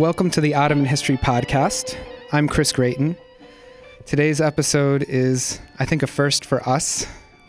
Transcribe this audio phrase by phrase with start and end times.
[0.00, 1.94] Welcome to the Ottoman History Podcast.
[2.32, 3.18] I'm Chris Gratien.
[4.06, 7.06] Today's episode is, I think, a first for us.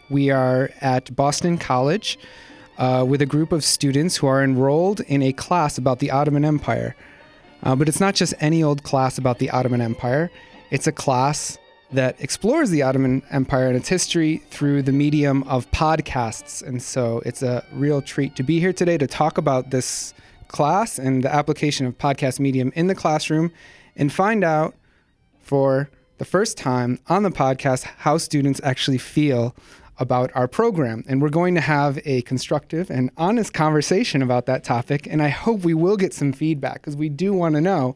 [0.09, 2.20] We are at Boston College
[2.77, 6.44] uh, with a group of students who are enrolled in a class about the Ottoman
[6.44, 6.94] Empire.
[7.64, 10.30] Uh, but it's not just any old class about the Ottoman Empire,
[10.72, 11.58] it's a class
[11.94, 16.62] that explores the Ottoman Empire and its history through the medium of podcasts.
[16.62, 20.13] And so it's a real treat to be here today to talk about this
[20.52, 23.52] class and the application of podcast medium in the classroom
[23.96, 24.76] and find out
[25.40, 29.56] for the first time on the podcast how students actually feel
[29.98, 31.04] about our program.
[31.08, 35.08] And we're going to have a constructive and honest conversation about that topic.
[35.08, 37.95] And I hope we will get some feedback because we do want to know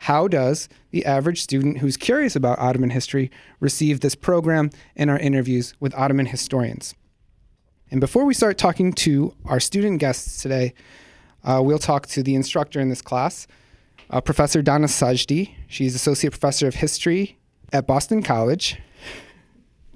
[0.00, 3.30] how does the average student who's curious about Ottoman history
[3.60, 6.94] receive this program and our interviews with Ottoman historians?
[7.90, 10.74] And before we start talking to our student guests today,
[11.44, 13.46] uh, we'll talk to the instructor in this class,
[14.10, 15.54] uh, Professor Dana Sajdi.
[15.68, 17.38] She's Associate Professor of History
[17.72, 18.78] at Boston College.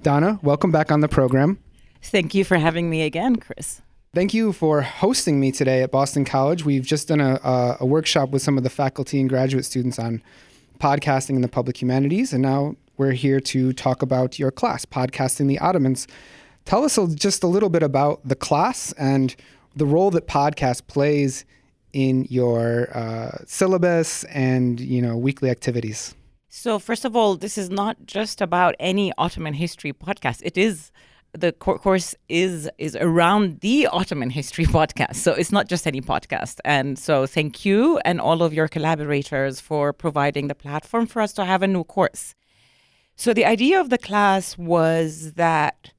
[0.01, 1.59] Dana, welcome back on the program.
[2.01, 3.81] Thank you for having me again, Chris.
[4.13, 6.63] Thank you for hosting me today at Boston College.
[6.63, 9.97] We've just done a, a, a, workshop with some of the faculty and graduate students
[9.97, 10.21] on
[10.79, 15.47] podcasting in the public humanities, and now we're here to talk about your class, Podcasting
[15.47, 16.07] the Ottomans.
[16.65, 19.35] Tell us just a little bit about the class and
[19.75, 21.45] the role that podcast plays
[21.93, 26.15] in your uh, syllabus and you know weekly activities.
[26.49, 30.41] So, first of all, this is not just about any Ottoman history podcast.
[30.43, 30.91] It is
[31.33, 35.15] the course is is around the Ottoman history podcast.
[35.15, 36.59] So it's not just any podcast.
[36.63, 41.33] And so thank you and all of your collaborators for providing the platform for us
[41.33, 42.35] to have a new course.
[43.15, 45.92] So the idea of the class was that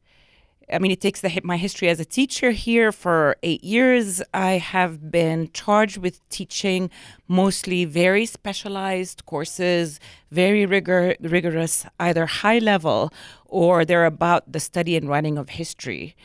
[0.72, 4.22] I mean, it takes the, my history as a teacher here for eight years.
[4.32, 6.90] I have been charged with teaching
[7.28, 10.00] mostly very specialized courses,
[10.30, 13.12] very rigor, rigorous, either high level
[13.46, 16.16] or they're about the study and writing of history.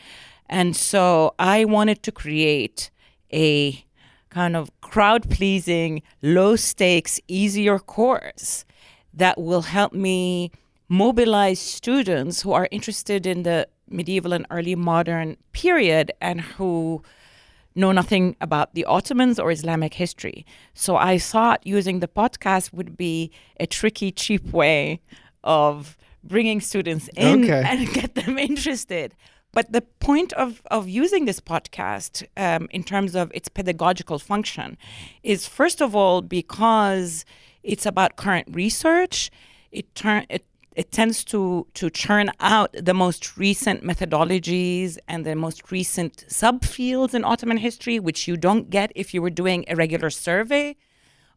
[0.47, 2.89] And so I wanted to create
[3.31, 3.83] a
[4.29, 8.65] kind of crowd pleasing, low stakes, easier course
[9.13, 10.51] that will help me
[10.87, 17.01] mobilize students who are interested in the medieval and early modern period and who
[17.75, 20.45] know nothing about the Ottomans or Islamic history.
[20.73, 25.01] So I thought using the podcast would be a tricky, cheap way
[25.43, 27.63] of bringing students in okay.
[27.65, 29.15] and get them interested.
[29.51, 34.77] But the point of, of using this podcast um, in terms of its pedagogical function
[35.23, 37.25] is, first of all, because
[37.63, 39.31] it's about current research.
[39.71, 40.45] It, turn, it
[40.79, 47.13] it tends to to churn out the most recent methodologies and the most recent subfields
[47.13, 50.77] in Ottoman history, which you don't get if you were doing a regular survey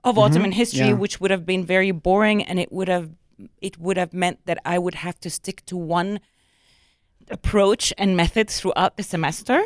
[0.04, 0.24] of mm-hmm.
[0.24, 1.02] Ottoman history, yeah.
[1.02, 3.08] which would have been very boring, and it would have
[3.68, 6.20] it would have meant that I would have to stick to one
[7.28, 9.60] approach and method throughout the semester.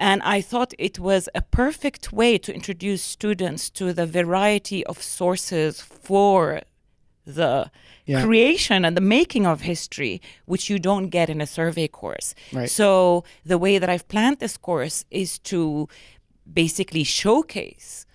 [0.00, 4.96] And I thought it was a perfect way to introduce students to the variety of
[5.00, 6.62] sources for
[7.24, 7.70] the
[8.06, 8.24] yeah.
[8.24, 12.34] creation and the making of history, which you don't get in a survey course.
[12.52, 12.70] Right.
[12.70, 15.88] So the way that I've planned this course is to
[16.52, 18.06] basically showcase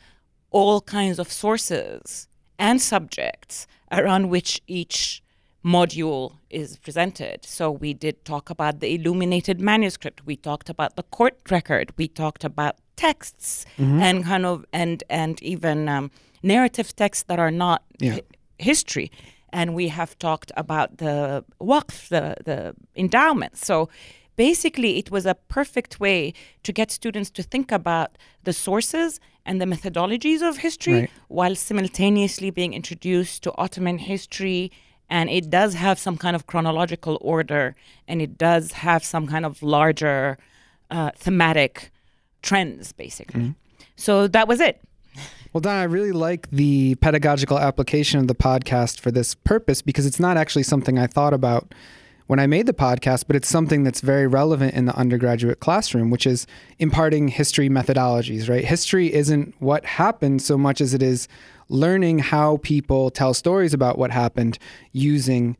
[0.51, 2.27] all kinds of sources
[2.59, 5.21] and subjects around which each
[5.63, 7.45] module is presented.
[7.45, 12.07] So we did talk about the illuminated manuscript, we talked about the court record, we
[12.07, 13.99] talked about texts mm-hmm.
[13.99, 16.09] and kind of and and even um,
[16.41, 18.19] narrative texts that are not yeah.
[18.59, 19.11] Hi- history
[19.49, 23.57] and we have talked about the waqf, the, the endowment.
[23.57, 23.89] So
[24.35, 29.61] basically, it was a perfect way to get students to think about the sources and
[29.61, 31.09] the methodologies of history right.
[31.29, 34.71] while simultaneously being introduced to Ottoman history.
[35.09, 37.75] And it does have some kind of chronological order,
[38.09, 40.37] and it does have some kind of larger
[40.91, 41.91] uh, thematic
[42.41, 43.41] trends, basically.
[43.41, 43.51] Mm-hmm.
[43.95, 44.81] So that was it.
[45.57, 50.05] Well, Don, I really like the pedagogical application of the podcast for this purpose because
[50.05, 51.73] it's not actually something I thought about
[52.27, 56.11] when I made the podcast, but it's something that's very relevant in the undergraduate classroom,
[56.11, 56.45] which is
[56.77, 58.63] imparting history methodologies, right?
[58.63, 61.27] History isn't what happened so much as it is
[61.69, 64.59] learning how people tell stories about what happened
[64.91, 65.57] using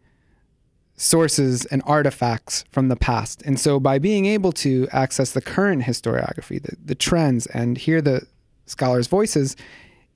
[0.96, 3.42] sources and artifacts from the past.
[3.48, 8.00] And so by being able to access the current historiography, the, the trends, and hear
[8.00, 8.28] the
[8.68, 9.56] scholars' voices,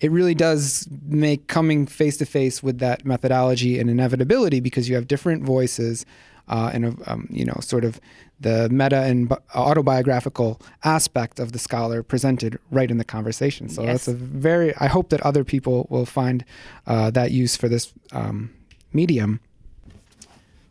[0.01, 4.95] it really does make coming face to face with that methodology an inevitability because you
[4.95, 6.05] have different voices
[6.49, 8.01] uh, and um, you know sort of
[8.39, 13.69] the meta and autobiographical aspect of the scholar presented right in the conversation.
[13.69, 14.05] So Yes.
[14.05, 14.75] that's a very.
[14.77, 16.43] I hope that other people will find
[16.87, 18.49] uh, that use for this um,
[18.93, 19.39] medium.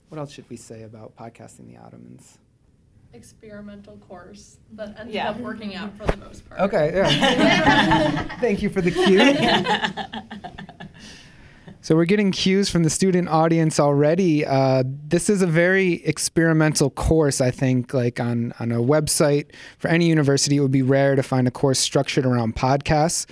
[0.09, 2.39] What else should we say about podcasting the Ottomans?
[3.13, 5.31] Experimental course that ended Yeah.
[5.31, 6.61] up working out for the most part.
[6.61, 8.37] Okay, yeah.
[8.41, 9.21] Thank you for the cue.
[11.83, 14.45] So we're getting cues from the student audience already.
[14.45, 17.95] Uh, this is a very experimental course, I think.
[17.95, 19.47] Like on on a website
[19.79, 23.25] for any university, it would be rare to find a course structured around podcasts.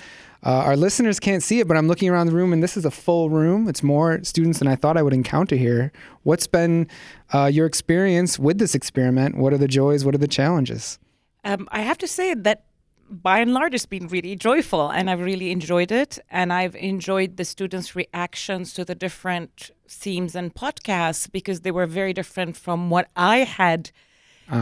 [0.44, 2.85] Uh, our listeners can't see it, but I'm looking around the room, and this is
[2.85, 3.69] a full room.
[3.69, 5.93] It's more students than I thought I would encounter here.
[6.23, 6.87] What's been
[7.35, 9.37] uh, your experience with this experiment?
[9.37, 10.05] What are the joys?
[10.05, 10.99] What are the challenges?
[11.44, 12.64] Um, I have to say that
[13.11, 16.19] by and large, it's been really joyful, and I've really enjoyed it.
[16.31, 21.87] And I've enjoyed the students' reactions to the different themes and podcasts because they were
[21.87, 23.91] very different from what I had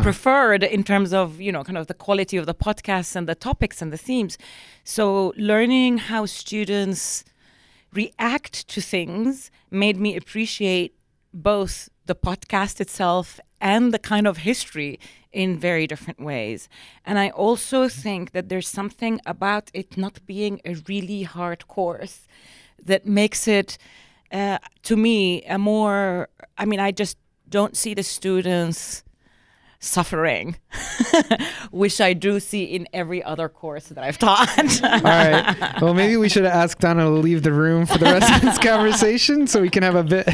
[0.02, 3.34] preferred in terms of you know kind of the quality of the podcasts and the
[3.34, 4.38] topics and the themes.
[4.84, 7.24] So learning how students
[7.92, 10.94] react to things made me appreciate
[11.32, 14.98] both the podcast itself and the kind of history
[15.32, 16.68] in very different ways.
[17.04, 22.26] And I also think that there's something about it not being a really hard course
[22.82, 23.78] that makes it,
[24.32, 27.18] uh, to me, a more, I mean, I just
[27.48, 29.02] don't see the students
[29.86, 30.56] suffering,
[31.70, 34.48] which I do see in every other course that I've taught.
[34.84, 35.80] All right.
[35.80, 38.58] Well, maybe we should ask Dana to leave the room for the rest of this
[38.62, 40.28] conversation so we can have a bit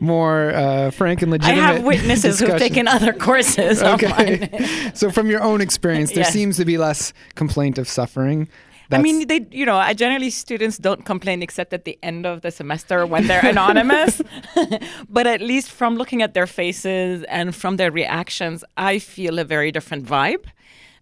[0.00, 1.62] more uh, frank and legitimate.
[1.62, 3.82] I have witnesses who've taken other courses.
[3.82, 4.90] Okay.
[4.94, 6.32] so, from your own experience, there Yes.
[6.32, 8.48] seems to be less complaint of suffering.
[8.94, 12.40] I mean, they, you know, I generally students don't complain except at the end of
[12.42, 14.22] the semester when they're anonymous.
[15.08, 19.44] but at least from looking at their faces and from their reactions, I feel a
[19.44, 20.44] very different vibe.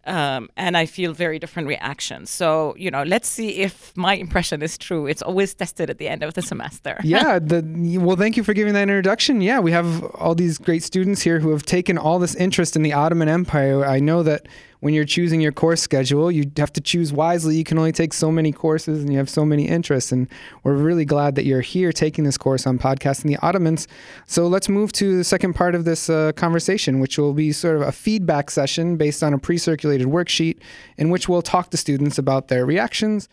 [0.05, 2.29] Um, and I feel very different reactions.
[2.29, 5.07] So, you know, let's see if my impression is true.
[5.07, 6.99] It's always tested at the end of the semester.
[7.05, 7.39] yeah.
[7.39, 9.41] The well, thank you for giving that introduction.
[9.41, 12.83] Yeah, we have all these great students here who have taken all this interest in
[12.83, 13.87] the Ottoman Empire.
[13.87, 14.49] I know that
[14.83, 17.55] when you're choosing your course schedule, you have to choose wisely.
[17.55, 20.11] You can only take so many courses, and you have so many interests.
[20.11, 20.27] And
[20.65, 23.87] we're really glad that you're here taking this course on podcasting the Ottomans.
[24.27, 27.77] So let's move to the second part of this uh, conversation, which will be sort
[27.77, 30.59] of a feedback session based on a pre-circulated worksheet,
[30.99, 33.29] in which we'll talk to students about their reactions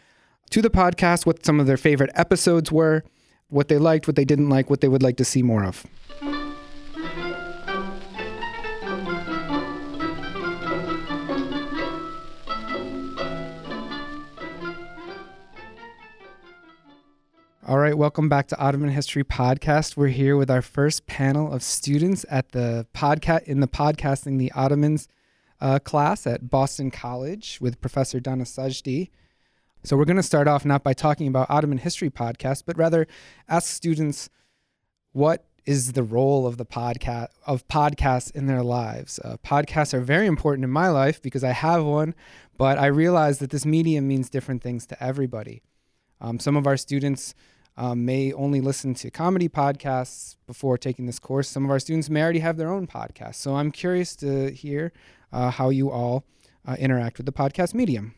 [0.51, 3.03] to the podcast, what some of their favorite episodes were,
[3.47, 5.83] what they liked, what they didn't like, what they would like to see more of.
[17.69, 19.95] All right, welcome back to Ottoman History Podcast.
[19.95, 24.51] We're here with our first panel of students at the podcast in the podcasting the
[24.53, 25.07] Ottomans
[25.61, 29.11] uh, class at Boston College with Professor Dana Sajdi.
[29.83, 33.05] So we're going to start off not by talking about Ottoman History Podcast, but rather
[33.47, 34.31] ask students
[35.11, 39.19] what is the role of the podcast of podcasts in their lives.
[39.23, 42.15] Uh, podcasts are very important in my life because I have one,
[42.57, 45.61] but I realize that this medium means different things to everybody.
[46.19, 47.35] Um, some of our students
[47.79, 51.47] um, may only listen to comedy podcasts before taking this course.
[51.47, 53.35] Some of our students may already have their own podcast.
[53.35, 54.91] So I'm curious to hear
[55.31, 56.25] uh, how you all
[56.67, 58.15] uh, interact with the podcast medium.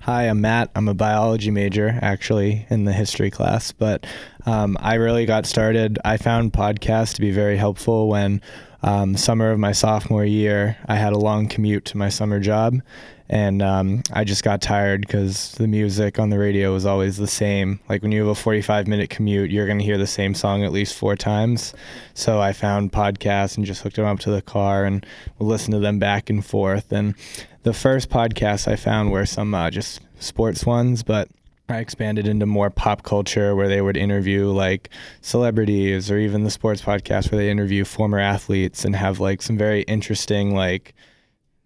[0.00, 0.70] Hi, I'm Matt.
[0.74, 3.70] I'm a biology major, actually, in the history class.
[3.70, 4.04] But
[4.46, 5.96] um, I really got started.
[6.04, 8.40] I found podcasts to be very helpful when
[8.82, 12.80] um, summer of my sophomore year, I had a long commute to my summer job,
[13.28, 17.28] and um, I just got tired because the music on the radio was always the
[17.28, 17.78] same.
[17.88, 20.64] Like when you have a 45 minute commute, you're going to hear the same song
[20.64, 21.74] at least four times.
[22.14, 25.06] So I found podcasts and just hooked them up to the car and
[25.38, 26.90] listened to them back and forth.
[26.90, 27.14] And
[27.62, 31.28] the first podcasts I found were some uh, just sports ones, but
[31.68, 34.90] I expanded into more pop culture where they would interview like
[35.20, 39.56] celebrities or even the sports podcast where they interview former athletes and have like some
[39.56, 40.94] very interesting like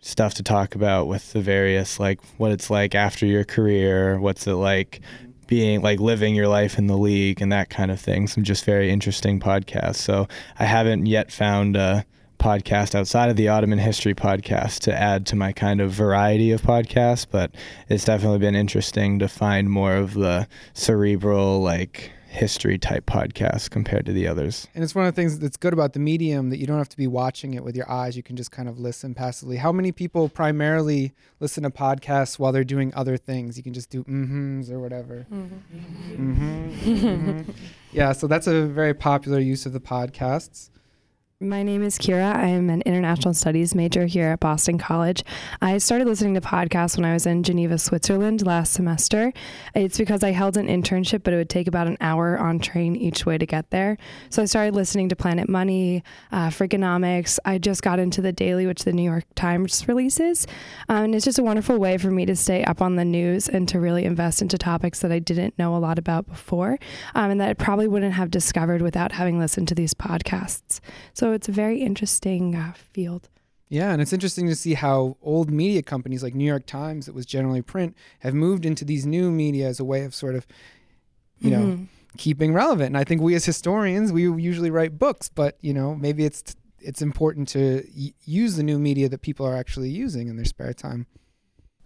[0.01, 4.47] stuff to talk about with the various like what it's like after your career, what's
[4.47, 5.01] it like
[5.47, 8.27] being like living your life in the league and that kind of thing.
[8.27, 9.97] Some just very interesting podcasts.
[9.97, 12.05] So I haven't yet found a
[12.39, 16.63] podcast outside of the Ottoman history podcast to add to my kind of variety of
[16.63, 17.55] podcasts, but
[17.89, 24.05] it's definitely been interesting to find more of the cerebral like history type podcasts compared
[24.05, 24.69] to the others.
[24.75, 26.89] And it's one of the things that's good about the medium that you don't have
[26.91, 28.15] to be watching it with your eyes.
[28.15, 29.57] You can just kind of listen passively.
[29.57, 33.57] How many people primarily listen to podcasts while they're doing other things?
[33.57, 35.27] You can just do mm-hms or whatever.
[35.33, 36.33] Mm-hmm.
[36.33, 37.55] Mhm.
[37.93, 40.69] Yeah, so that's a very popular use of the podcasts.
[41.39, 42.35] My name is Kira.
[42.35, 45.23] I am an international studies major here at Boston College.
[45.61, 49.35] I started listening to podcasts when I was in Geneva, Switzerland last semester.
[49.75, 52.97] It's because I held an internship, but it would take about an hour on train
[52.97, 53.99] each way to get there.
[54.31, 56.03] So I started listening to Planet Money,
[56.33, 57.39] uh, Freakonomics.
[57.45, 60.47] I just got into The Daily, which the New York Times releases.
[60.89, 63.47] Um, and it's just a wonderful way for me to stay up on the news
[63.47, 66.79] and to really invest into topics that I didn't know a lot about before
[67.15, 70.81] um, and that I probably wouldn't have discovered without having listened to these podcasts.
[71.13, 73.29] So it's a very interesting uh, field.
[73.69, 77.15] Yeah, and it's interesting to see how old media companies like New York Times, that
[77.15, 80.47] was generally print, have moved into these new media as a way of sort of,
[81.39, 81.87] you know, Mhm.
[82.17, 82.89] keeping relevant.
[82.89, 86.55] And I think we as historians, we usually write books, but you know, maybe it's
[86.81, 90.45] it's important to y- use the new media that people are actually using in their
[90.45, 91.07] spare time.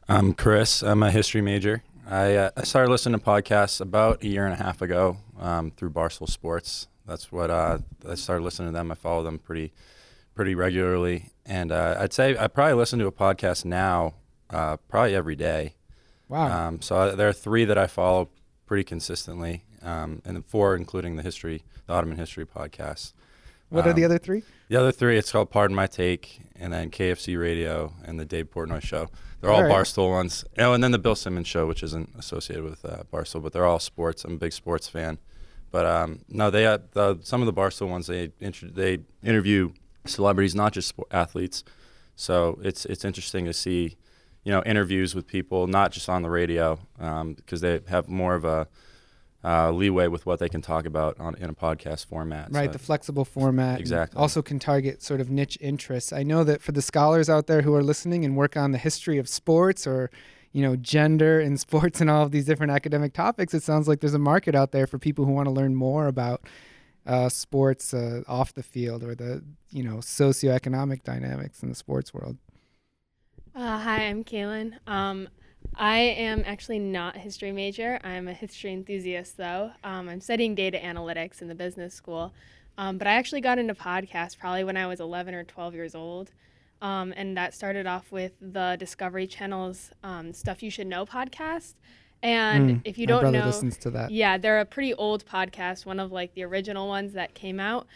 [0.09, 0.83] I'm Chris.
[0.83, 1.83] I'm a history major.
[2.07, 5.71] I, uh, I started listening to podcasts about a year and a half ago um,
[5.71, 6.89] through Barstool Sports.
[7.07, 7.79] That's what uh,
[8.09, 8.91] I started listening to them.
[8.91, 9.73] I follow them pretty
[10.35, 14.15] pretty regularly, and uh, I'd say I probably listen to a podcast now
[14.51, 15.75] uh, probably every day.
[16.29, 16.69] Wow.
[16.69, 18.31] Um, so I, there are three that I follow
[18.67, 23.13] pretty consistently, um, and four including the history, the Ottoman history podcast.
[23.69, 24.45] what are the um, other three?
[24.69, 28.51] The other three, it's called Pardon My Take, and then KFC Radio and the Dave
[28.51, 29.09] Portnoy Show.
[29.41, 29.75] They're all All right.
[29.75, 30.45] Barstool ones.
[30.59, 33.67] Oh, and then the Bill Simmons Show, which isn't associated with uh, Barstool, but they're
[33.67, 34.25] all sports.
[34.25, 35.19] I'm a big sports fan.
[35.71, 39.73] But um, no, they uh, the, some of the Barstool ones they inter- they interview
[40.07, 41.65] celebrities, not just sport athletes.
[42.17, 43.97] So it's it's interesting to see,
[44.45, 48.45] you know, interviews with people, not just on the radio, because they have more of
[48.45, 48.69] a
[49.43, 52.49] uh, leeway with what they can talk about on in a podcast format.
[52.51, 53.81] Right, So- the flexible format.
[53.81, 54.19] Exactly.
[54.19, 56.13] Also can target sort of niche interests.
[56.13, 58.79] I know that for the scholars out there who are listening and work on the
[58.79, 60.11] history of sports or,
[60.53, 64.01] you know, gender and sports and all of these different academic topics, it sounds like
[64.01, 66.43] there's a market out there for people who want to learn more about
[67.07, 72.13] uh, sports uh, off the field or the, you know, socioeconomic dynamics in the sports
[72.13, 72.37] world.
[73.55, 74.79] Uh, hi, I'm Kaylin.
[74.87, 75.29] Um,
[75.75, 77.99] I am actually not a history major.
[78.05, 79.73] I'm a history enthusiast, though.
[79.83, 82.33] Um, I'm studying data analytics in the business school.
[82.79, 85.95] Um, but I actually got into podcasts probably when I was 11 or 12 years
[85.95, 86.33] old.
[86.83, 91.75] Um, and that started off with the Discovery Channel's um, Stuff You Should Know podcast.
[92.23, 94.11] And Mm, if you don't know, listens to that.
[94.11, 97.87] yeah, they're a pretty old podcast, one of like the original ones that came out.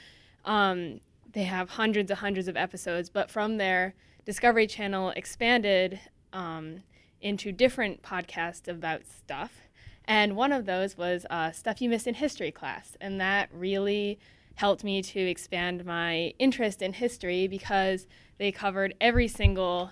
[0.44, 1.00] Um,
[1.32, 6.00] they have hundreds and hundreds of episodes, but from there, Discovery Channel expanded
[6.32, 6.82] um,
[7.20, 9.52] into different podcasts about stuff.
[10.06, 12.96] And one of those was uh, Stuff You Missed in History class.
[13.00, 14.18] And that really
[14.56, 18.06] helped me to expand my interest in history because
[18.38, 19.90] they covered every single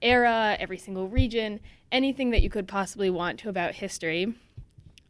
[0.00, 4.34] era, every single region, anything that you could possibly want to about history.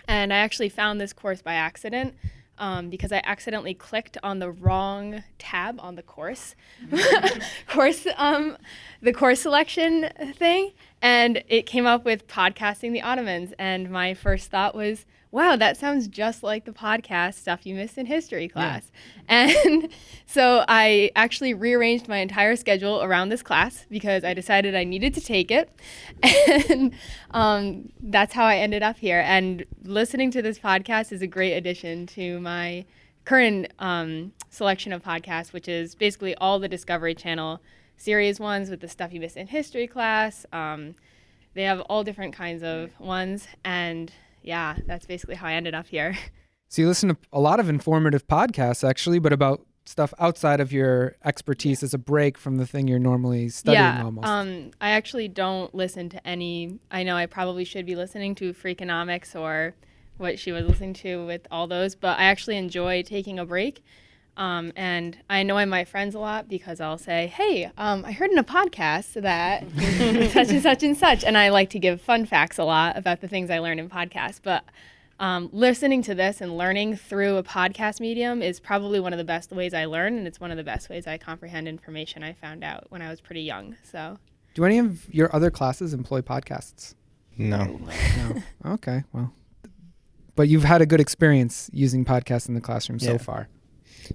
[0.07, 2.15] And I actually found this course by accident
[2.59, 6.57] um, because I accidentally clicked on the wrong tab on the course,
[7.69, 8.57] course, um,
[9.01, 13.53] the course selection thing, and it came up with podcasting the Ottomans.
[13.59, 17.99] And my first thought was, "Wow, that sounds just like the podcast stuff you missed
[17.99, 18.91] in history class."
[19.31, 19.91] And
[20.25, 25.13] so I actually rearranged my entire schedule around this class because I decided I needed
[25.15, 25.71] to take it,
[26.71, 26.95] and
[27.33, 29.23] um, that's how I ended up here.
[29.25, 32.87] And listening to this podcast is a great addition to my
[33.27, 37.61] current um, selection of podcasts, which is basically all the Discovery Channel
[37.99, 40.47] series ones with the stuff you missed in history class.
[40.53, 40.95] Um,
[41.53, 44.11] they have all different kinds of ones, and
[44.43, 46.17] yeah, that's basically how I ended up here.
[46.71, 50.71] So you listen to a lot of informative podcasts, actually, but about stuff outside of
[50.71, 54.29] your expertise as a break from the thing you're normally studying yeah, almost.
[54.29, 56.79] um, I actually don't listen to any.
[56.91, 59.75] I know I probably should be listening to Freakonomics or
[60.19, 63.83] what she was listening to with all those, but I actually enjoy taking a break.
[64.39, 68.31] Um, and I annoy my friends a lot because I'll say, "Hey, um, I heard
[68.31, 69.65] in a podcast that
[70.33, 73.21] such and such and such," and I like to give fun facts a lot about
[73.21, 74.39] the things I learn in podcasts.
[74.41, 74.65] But
[75.19, 79.25] um, listening to this and learning through a podcast medium is probably one of the
[79.25, 82.33] best ways I learn, and it's one of the best ways I comprehend information I
[82.33, 83.75] found out when I was pretty young.
[83.83, 84.19] So,
[84.55, 86.95] Do any of your other classes employ podcasts?
[87.37, 87.81] No.
[88.17, 88.43] No.
[88.75, 89.33] okay, well.
[90.37, 93.49] But you've had a good experience using podcasts in the classroom so far.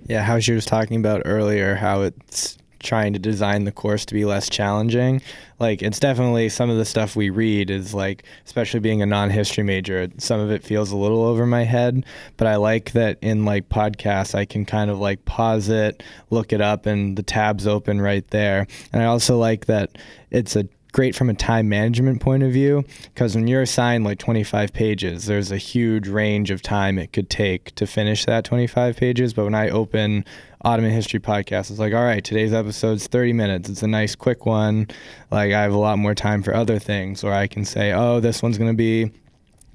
[0.07, 4.13] Yeah, how she was talking about earlier, how it's trying to design the course to
[4.13, 5.21] be less challenging.
[5.59, 9.29] Like, it's definitely some of the stuff we read is like, especially being a non
[9.29, 12.05] history major, some of it feels a little over my head.
[12.38, 16.53] But I like that in like podcasts, I can kind of like pause it, look
[16.53, 18.67] it up, and the tab's open right there.
[18.91, 19.97] And I also like that
[20.29, 24.19] it's a great from a time management point of view because when you're assigned like
[24.19, 28.95] 25 pages, there's a huge range of time it could take to finish that 25
[28.95, 29.33] pages.
[29.33, 30.23] But when I open
[30.62, 33.69] Ottoman History Podcast, it's like, all right, today's episode's 30 minutes.
[33.69, 34.88] It's a nice quick one.
[35.31, 38.19] Like I have a lot more time for other things, or I can say, oh,
[38.19, 39.12] this one's going to be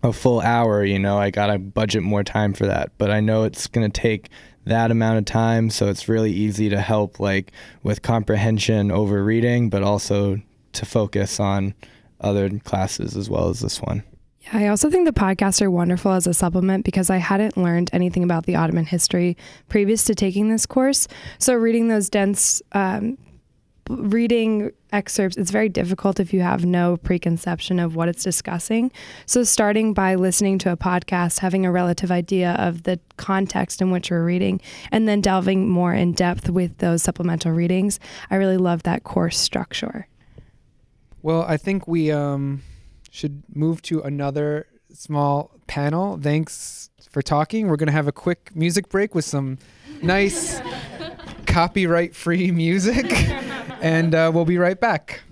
[0.05, 2.93] a full hour, you know, I got to budget more time for that.
[2.99, 4.29] But I know it's going to take
[4.65, 7.51] that amount of time, so it's really easy to help like
[7.83, 10.41] with comprehension over reading, but also
[10.79, 11.75] to focus on
[12.21, 14.03] other classes as well as this one.
[14.41, 17.91] Yeah, I also think the podcasts are wonderful as a supplement because I hadn't learned
[17.93, 19.37] anything about the Ottoman history
[19.69, 21.09] previous to taking this course.
[21.39, 23.19] So reading those dense um,
[23.89, 28.93] reading excerpts, it's very difficult if you have no preconception of what it's discussing.
[29.27, 33.91] So, starting by listening to a podcast, having a relative idea of the context in
[33.91, 34.61] which you're reading,
[34.93, 37.99] and then delving more in depth with those supplemental readings,
[38.31, 40.07] I really love that course structure.
[41.23, 42.63] Well, I think we um,
[43.11, 46.19] should move to another small panel.
[46.21, 47.69] Thanks for talking.
[47.69, 49.59] We're going to have a quick music break with some
[50.03, 50.61] nice
[51.47, 53.07] copyright free music,
[53.81, 55.23] and uh, we'll be right back.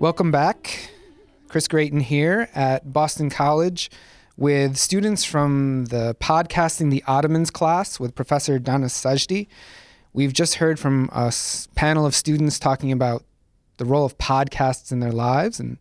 [0.00, 0.92] Welcome back.
[1.48, 3.90] Chris Gratien here at Boston College
[4.36, 9.48] with students from the Podcasting the Ottomans class with Professor Dana Sajdi.
[10.12, 11.34] We've just heard from a
[11.74, 13.24] panel of students talking about
[13.78, 15.78] the role of podcasts in their lives, and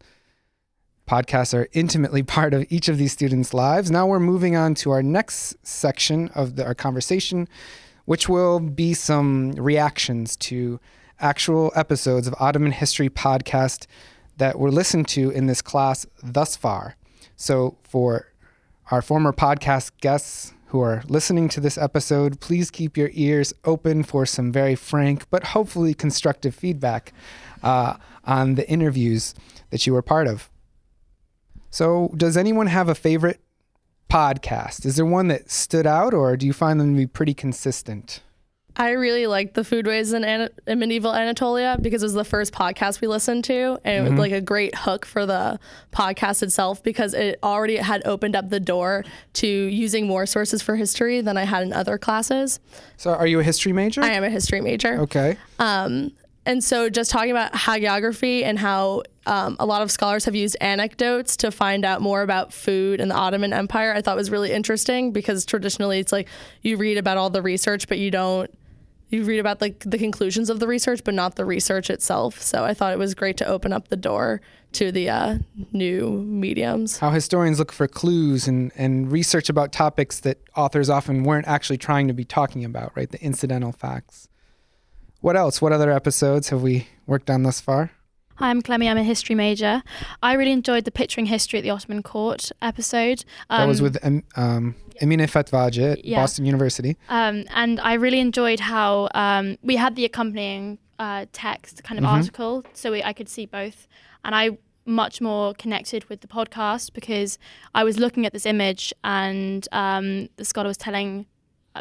[1.08, 3.92] podcasts are intimately part of each of these students' lives.
[3.92, 7.48] Now we're moving on to our next section of the, our conversation,
[8.06, 10.80] which will be some reactions to
[11.20, 13.88] actual episodes of Ottoman History podcast
[14.38, 16.96] that were listened to in this class thus far.
[17.36, 18.32] So, for
[18.92, 24.04] our former podcast guests who are listening to this episode, please keep your ears open
[24.04, 27.14] for some very frank but hopefully constructive feedback
[27.64, 27.96] uh,
[28.26, 29.34] on the interviews
[29.70, 30.50] that you were part of.
[31.70, 33.40] So, does anyone have a favorite
[34.10, 34.86] podcast?
[34.86, 38.22] Is there one that stood out, or do you find them to be pretty consistent?
[38.78, 42.54] I really liked the foodways in, Ana- in medieval Anatolia because it was the first
[42.54, 45.60] podcast we listened to, and it was like a great hook for the
[45.92, 50.76] podcast itself because it already had opened up the door to using more sources for
[50.76, 52.60] history than I had in other classes.
[52.98, 54.04] So, are you a history major?
[54.04, 55.02] I am a history major.
[55.02, 55.38] Okay.
[55.58, 56.12] Um,
[56.46, 60.56] and so just talking about hagiography and how um, a lot of scholars have used
[60.62, 64.54] anecdotes to find out more about food in the Ottoman Empire, I thought was really
[64.54, 66.30] interesting because traditionally it's like
[66.62, 68.50] you read about all the research, but you don't.
[69.10, 72.42] You read about like the conclusions of the research, but not the research itself.
[72.42, 74.42] So I thought it was great to open up the door
[74.74, 75.38] to the uh,
[75.72, 76.98] new mediums.
[76.98, 81.78] How historians look for clues and, and research about topics that authors often weren't actually
[81.78, 83.10] trying to be talking about, right?
[83.10, 84.28] The incidental facts.
[85.22, 85.62] What else?
[85.62, 87.92] What other episodes have we worked on thus far?
[88.36, 88.88] Hi, I'm Clemmy.
[88.88, 89.82] I'm a history major.
[90.22, 93.26] I really enjoyed the Picturing History at the Ottoman Court episode.
[93.50, 96.22] that was Um, with um, um, Emine Fetvacı at Yeah.
[96.22, 96.96] Boston University.
[97.10, 102.06] Um, and I really enjoyed how um, we had the accompanying uh, text kind of
[102.06, 102.14] Mhm.
[102.18, 103.88] article, so we, I could see both.
[104.24, 107.38] And I much more connected with the podcast because
[107.76, 111.26] I was looking at this image, and um, the scholar was telling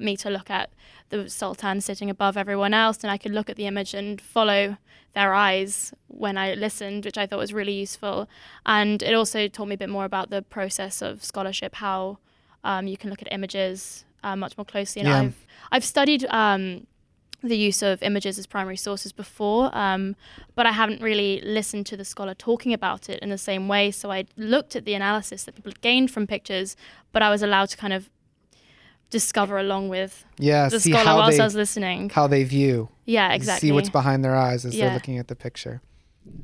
[0.03, 0.69] me to look at
[1.09, 4.77] the sultan sitting above everyone else, and I could look at the image and follow
[5.15, 8.29] their eyes when I listened, which I thought was really useful.
[8.67, 12.19] And it also taught me a bit more about the process of scholarship, how
[12.71, 15.01] um, you can look at images uh, much more closely.
[15.03, 15.21] And Yeah.
[15.23, 15.37] I've
[15.75, 16.63] I've studied um,
[17.43, 20.03] the use of images as primary sources before, um,
[20.57, 23.91] but I haven't really listened to the scholar talking about it in the same way.
[24.01, 26.77] So I looked at the analysis that people gained from pictures,
[27.13, 28.03] but I was allowed to kind of
[29.11, 32.11] discover along with Yeah, the see scholar how whilst they, I was listening.
[32.11, 32.89] how they view.
[33.05, 33.69] yeah, exactly.
[33.69, 35.81] See what's behind their eyes as they're looking at the picture.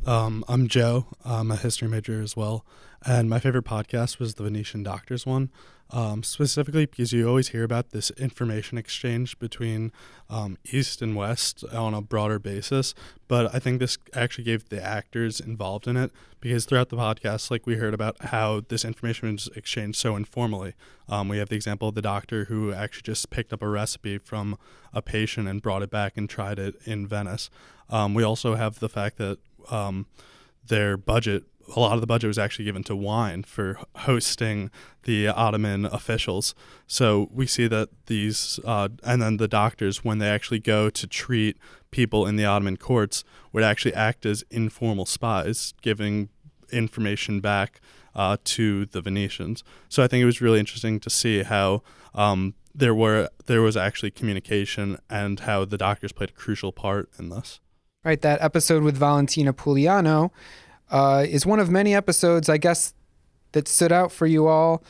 [0.07, 1.07] Um, I'm Joe.
[1.25, 2.65] I'm a history major as well.
[3.05, 5.51] And my favorite podcast was the Venetian Doctors one,
[5.91, 9.91] um, specifically because you always hear about this information exchange between
[10.31, 12.95] um, East and West on a broader basis.
[13.27, 17.51] But I think this actually gave the actors involved in it because throughout the podcast,
[17.51, 20.75] like we heard about how this information was exchanged so informally.
[21.09, 24.19] Um, we have the example of the doctor who actually just picked up a recipe
[24.19, 24.59] from
[24.93, 27.51] a patient and brought it back and tried it in Venice.
[27.91, 29.39] Um, we also have the fact that
[29.71, 30.07] um,
[30.67, 31.45] their budget,
[31.75, 34.71] a lot of the budget was actually given to wine for hosting
[35.05, 36.55] the Ottoman officials.
[36.87, 41.07] So we see that these, uh, and then the doctors, when they actually go to
[41.07, 41.57] treat
[41.91, 46.29] people in the Ottoman courts, would actually act as informal spies, giving
[46.71, 47.81] information back
[48.15, 49.63] uh, to the Venetians.
[49.89, 51.83] So I think it was really interesting to see how
[52.15, 57.11] um, there were there was actually communication and how the doctors played a crucial part
[57.19, 57.61] in this.
[58.05, 60.31] Right, that episode with Valentina Pugliano
[60.91, 62.95] uh, is one of many episodes, I guess,
[63.53, 64.83] that stood out for you all.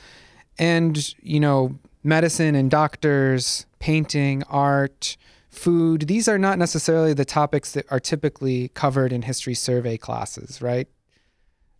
[0.59, 5.17] And you know, medicine and doctors, painting, art,
[5.51, 6.03] food.
[6.09, 10.89] These are not necessarily the topics that are typically covered in history survey classes, right?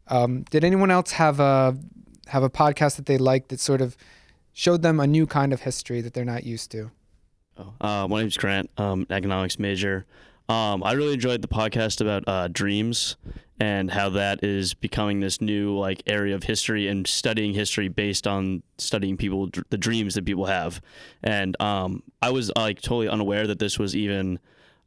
[0.09, 1.77] Um, did anyone else have a
[2.27, 3.97] have a podcast that they liked that sort of
[4.53, 6.91] showed them a new kind of history that they're not used to?
[7.57, 10.07] Oh, uh, my name's Grant, um, economics major.
[10.49, 13.17] Um, I really enjoyed the podcast about uh, dreams
[13.61, 18.27] and how that is becoming this new like area of history and studying history based
[18.27, 20.81] on studying people the dreams that people have.
[21.23, 24.41] And um, I was like totally unaware that this was even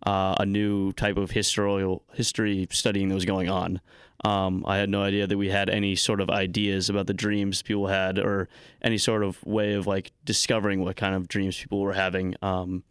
[0.05, 3.79] uh, a new type of historical history studying that was going on.
[4.23, 7.61] Um, I had no idea that we had any sort of ideas about the dreams
[7.61, 8.49] people had, or
[8.81, 12.83] any sort of way of like discovering what kind of dreams people were having um,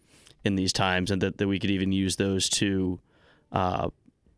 [0.44, 3.00] in these times, and that, that we could even use those to
[3.52, 3.88] uh,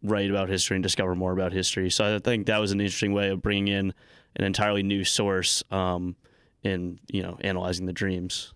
[0.03, 1.91] write about history and discover more about history.
[1.91, 3.95] So I think that was an interesting way of bringing in
[4.37, 6.17] an entirely new source um,
[6.63, 8.53] in you know analyzing the dreams.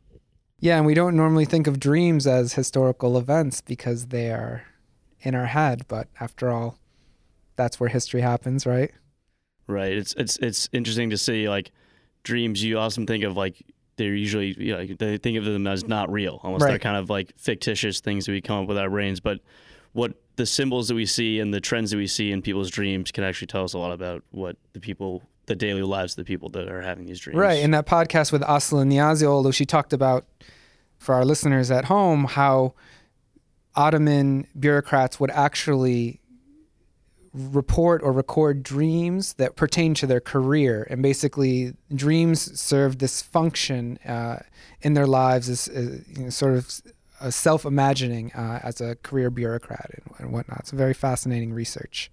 [0.60, 4.64] Yeah, and we don't normally think of dreams as historical events because they are
[5.22, 6.78] in our head, but after all,
[7.56, 8.90] that's where history happens, right?
[9.66, 9.92] Right.
[9.92, 11.70] It's it's it's interesting to see like
[12.22, 12.62] dreams.
[12.62, 13.62] You often think of like
[13.96, 16.70] they're usually you know, they think of them as not real, almost Right.
[16.70, 19.20] they're kind of like fictitious things that we come up with our brains.
[19.20, 19.40] But
[19.92, 23.11] what the symbols that we see and the trends that we see in people's dreams
[23.12, 26.24] can actually tell us a lot about what the people, the daily lives of the
[26.24, 27.38] people that are having these dreams.
[27.38, 27.62] Right.
[27.62, 30.24] In that podcast with Aslı Niyazioğlu, she talked about,
[30.96, 32.74] for our listeners at home, how
[33.74, 36.19] Ottoman bureaucrats would actually
[37.33, 40.87] report or record dreams that pertain to their career.
[40.90, 44.40] And basically, dreams serve this function uh,
[44.83, 46.81] in their lives as uh, you know, sort of
[47.21, 50.61] a self imagining uh, as a career bureaucrat and, and whatnot.
[50.61, 52.11] It's very fascinating research.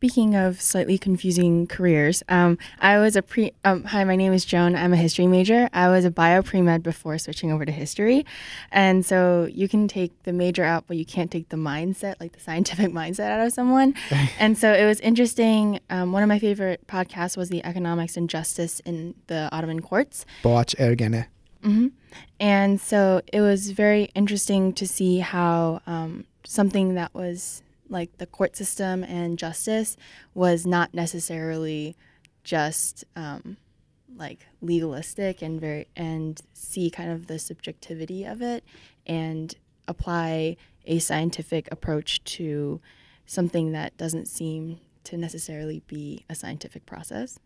[0.00, 3.52] Speaking of slightly confusing careers, um, I was a pre.
[3.66, 4.74] Um, hi, my name is Joan.
[4.74, 5.68] I'm a history major.
[5.74, 8.24] I was a bio pre med before switching over to history,
[8.72, 12.32] and so you can take the major out, but you can't take the mindset, like
[12.32, 13.92] the scientific mindset, out of someone.
[14.38, 15.80] and so it was interesting.
[15.90, 20.24] Um, one of my favorite podcasts was the economics and justice in the Ottoman courts.
[20.42, 21.26] Boğaç Ergene.
[21.62, 21.88] hmm
[22.40, 28.26] And so it was very interesting to see how um, something that was like the
[28.26, 29.96] court system and justice
[30.32, 31.96] was not necessarily
[32.44, 33.56] just um,
[34.16, 38.64] like legalistic and very and see kind of the subjectivity of it
[39.06, 39.54] and
[39.88, 42.80] apply a scientific approach to
[43.26, 47.38] something that doesn't seem to necessarily be a scientific process.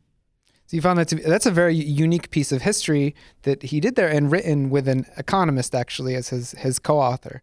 [0.66, 3.80] So you found that to be, that's a very unique piece of history that he
[3.80, 7.42] did there and written with an economist actually as his his co-author,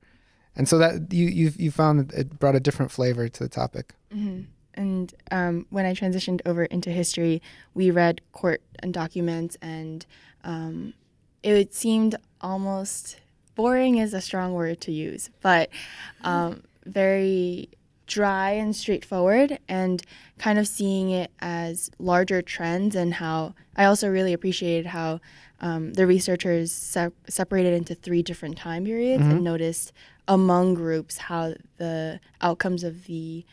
[0.55, 3.49] and so that you you you found that it brought a different flavor to the
[3.49, 3.93] topic.
[4.11, 4.41] hmm
[4.73, 7.41] And um, when I transitioned over into history,
[7.73, 10.05] we read court and documents, and
[10.43, 10.93] um,
[11.43, 13.19] it seemed almost
[13.55, 15.69] boring is a strong word to use, but
[16.23, 17.67] um, very
[18.07, 20.03] dry and straightforward, and
[20.37, 25.19] kind of seeing it as larger trends, and how I also really appreciated how
[25.61, 29.31] um, the researchers sep- separated into three different time periods Mhm.
[29.31, 29.91] and noticed
[30.31, 33.45] among groups how the outcomes of the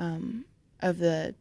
[0.00, 0.44] um,
[0.80, 1.32] of the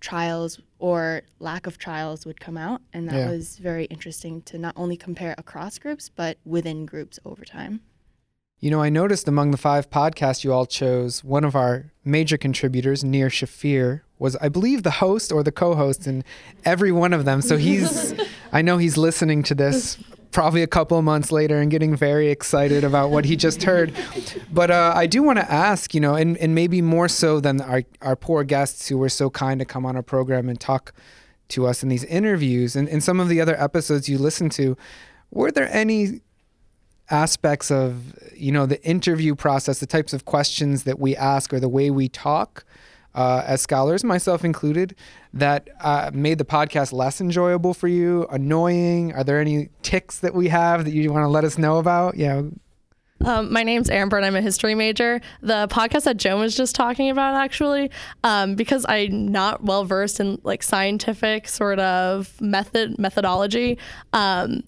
[0.00, 3.28] trials or lack of trials would come out, and that Yeah.
[3.30, 7.80] was very interesting to not only compare across groups but within groups over time.
[8.60, 12.38] You know, I noticed among the five podcasts you all chose, one of our major
[12.38, 16.24] contributors, Nir Shafir, was, I believe, the host or the co host in
[16.64, 17.42] every one of them.
[17.42, 18.14] So he's,
[18.52, 19.98] I know he's listening to this
[20.30, 23.92] probably a couple of months later and getting very excited about what he just heard.
[24.52, 27.60] But uh, I do want to ask, you know, and, and maybe more so than
[27.60, 30.92] our, our poor guests who were so kind to come on our program and talk
[31.48, 34.76] to us in these interviews and, and some of the other episodes you listened to,
[35.30, 36.20] were there any
[37.10, 41.60] aspects of you know the interview process the types of questions that we ask or
[41.60, 42.64] the way we talk
[43.14, 44.94] uh, as scholars myself included
[45.38, 50.34] that uh, made the podcast less enjoyable for you annoying are there any ticks that
[50.34, 52.42] we have that you want to let us know about yeah
[53.24, 55.22] Um, my name's Amber, and I'm a history major.
[55.40, 57.90] The podcast that Joan was just talking about, actually,
[58.22, 63.78] um, because I'm not well versed in like scientific sort of method methodology.
[64.12, 64.64] Um,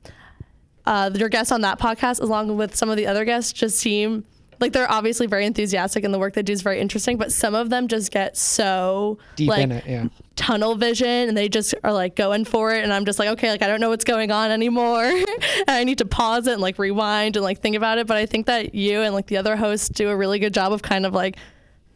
[0.87, 4.25] uh, your guests on that podcast, along with some of the other guests, just seem
[4.61, 7.17] like they're obviously very enthusiastic, and the work they do is very interesting.
[7.17, 11.37] But some of them just get so deep like in it yeah tunnel vision and
[11.37, 13.81] they just are like going for it and I'm just like okay like I don't
[13.81, 15.27] know what's going on anymore and
[15.69, 18.25] I need to pause it and like rewind and like think about it but I
[18.25, 21.05] think that you and like the other hosts do a really good job of kind
[21.05, 21.37] of like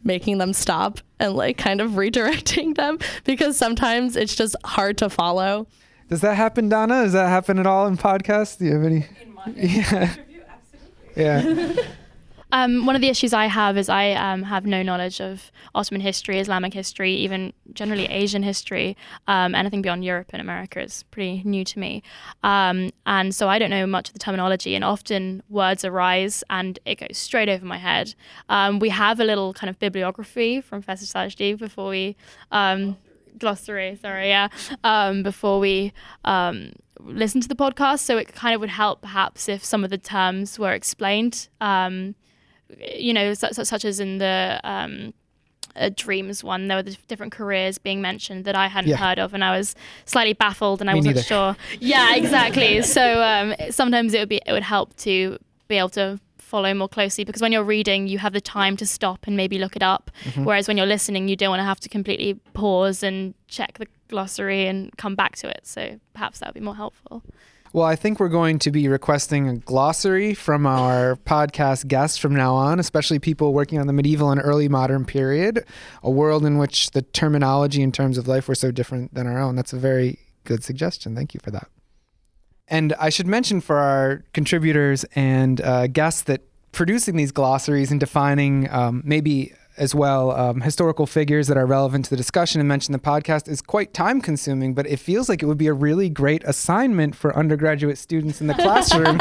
[0.03, 5.09] making them stop and like kind of redirecting them because sometimes it's just hard to
[5.09, 5.67] follow.
[6.09, 7.03] Does that happen, Dana?
[7.03, 8.57] Does that happen at all in podcasts?
[8.57, 9.07] Do you have any?
[9.21, 10.15] In my yeah.
[11.15, 11.75] yeah.
[12.53, 16.01] Um, one of the issues I have is I um, have no knowledge of Ottoman
[16.01, 18.95] history, Islamic history, even generally Asian history.
[19.27, 22.03] Um, anything beyond Europe and America is pretty new to me.
[22.43, 26.77] Um, and so I don't know much of the terminology, and often words arise and
[26.85, 28.13] it goes straight over my head.
[28.49, 32.15] Um, we have a little kind of bibliography from Professor Sajdi before we.
[32.51, 32.97] Um,
[33.39, 34.49] glossary, sorry, yeah.
[35.23, 35.91] before we
[36.99, 39.97] listen to the podcast, so it kind of would help perhaps if some of the
[39.97, 41.47] terms were explained.
[41.59, 42.13] Um,
[42.79, 45.13] you know, such, such as in the um,
[45.95, 48.97] Dreams one, there were the different careers being mentioned that I hadn't yeah.
[48.97, 51.25] heard of, and I was slightly baffled, and I Me wasn't neither.
[51.25, 51.55] sure.
[51.79, 52.81] Yeah, exactly.
[52.83, 56.87] so um, sometimes it would be it would help to be able to follow more
[56.87, 59.81] closely because when you're reading, you have the time to stop and maybe look it
[59.81, 60.11] up.
[60.25, 60.43] Mm-hmm.
[60.43, 63.87] Whereas when you're listening, you don't want to have to completely pause and check the
[64.07, 65.61] glossary and come back to it.
[65.63, 67.23] So perhaps that would be more helpful.
[67.73, 72.35] Well, I think we're going to be requesting a glossary from our podcast guests from
[72.35, 75.65] now on, especially people working on the medieval and early modern period,
[76.03, 79.39] a world in which the terminology in terms of life were so different than our
[79.41, 79.55] own.
[79.55, 81.15] That's a very good suggestion.
[81.15, 81.67] Thank you for that.
[82.67, 86.41] And I should mention for our contributors and uh, guests that
[86.73, 92.05] producing these glossaries and defining um, maybe as well um, historical figures that are relevant
[92.05, 95.41] to the discussion and mention the podcast is quite time consuming, but it feels like
[95.41, 99.17] it would be a really great assignment for undergraduate students in the classroom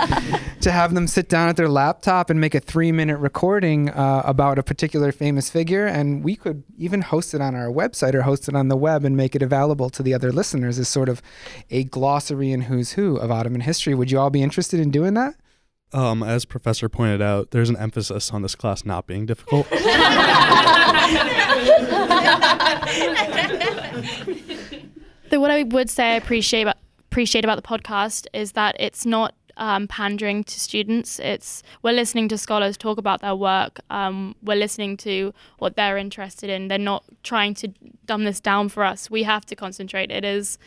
[0.60, 4.22] to have them sit down at their laptop and make a three minute recording uh,
[4.24, 5.86] about a particular famous figure.
[5.86, 9.04] And we could even host it on our website or host it on the web
[9.04, 11.22] and make it available to the other listeners as sort of
[11.70, 13.94] a glossary and who's who of Ottoman history.
[13.94, 15.34] Would you all be interested in doing that?
[15.94, 19.68] Um, as Professor pointed out, there's an emphasis on this class not being difficult.
[25.30, 26.78] the what I would say I appreciate about,
[27.10, 31.18] appreciate about the podcast is that it's not um, pandering to students.
[31.18, 33.80] It's we're listening to scholars talk about their work.
[33.90, 36.68] Um, we're listening to what they're interested in.
[36.68, 37.68] They're not trying to
[38.06, 39.10] dumb this down for us.
[39.10, 40.10] We have to concentrate.
[40.10, 40.58] It is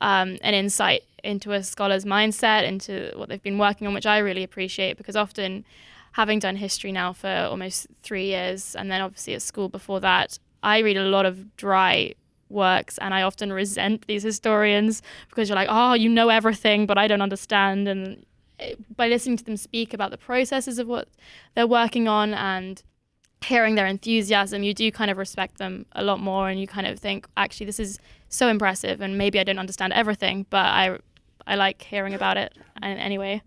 [0.00, 4.18] um, an insight into a scholar's mindset, into what they've been working on, which I
[4.18, 5.64] really appreciate because often,
[6.12, 10.38] having done history now for almost three years, and then obviously at school before that,
[10.62, 12.14] I read a lot of dry
[12.48, 16.98] works and I often resent these historians because you're like, oh, you know everything, but
[16.98, 17.88] I don't understand.
[17.88, 18.26] And
[18.58, 21.08] eh, by listening to them speak about the processes of what
[21.54, 22.82] they're working on and
[23.42, 26.86] hearing their enthusiasm, you do kind of respect them a lot more and you kind
[26.86, 27.98] of think, actually, this is
[28.28, 30.98] so impressive and maybe I don't understand everything, but I
[31.46, 33.42] I like hearing about it anyway.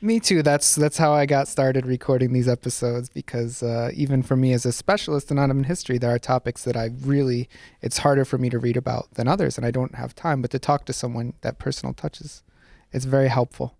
[0.00, 0.42] Me too.
[0.42, 4.66] That's that's how I got started recording these episodes because uh, even for me as
[4.66, 7.48] a specialist in Ottoman history, there are topics that I really
[7.82, 10.42] it's harder for me to read about than others, and I don't have time.
[10.42, 12.42] But to talk to someone that personal touches,
[12.90, 13.76] it's very helpful.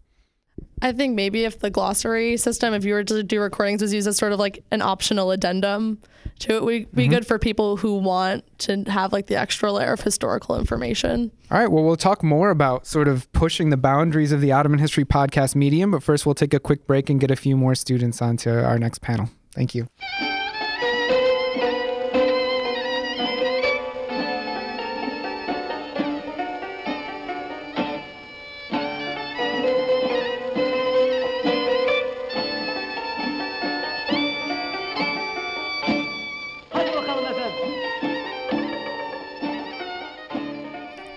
[0.82, 4.08] I think maybe if the glossary system, if you were to do recordings, was used
[4.08, 6.00] as sort of like an optional addendum
[6.40, 7.12] to it, would be mm-hmm.
[7.12, 11.30] good for people who want to have like the extra layer of historical information.
[11.52, 11.68] All right.
[11.68, 15.54] Well, we'll talk more about sort of pushing the boundaries of the Ottoman History podcast
[15.54, 18.50] medium, but first we'll take a quick break and get a few more students onto
[18.50, 19.30] our next panel.
[19.54, 19.86] Thank you.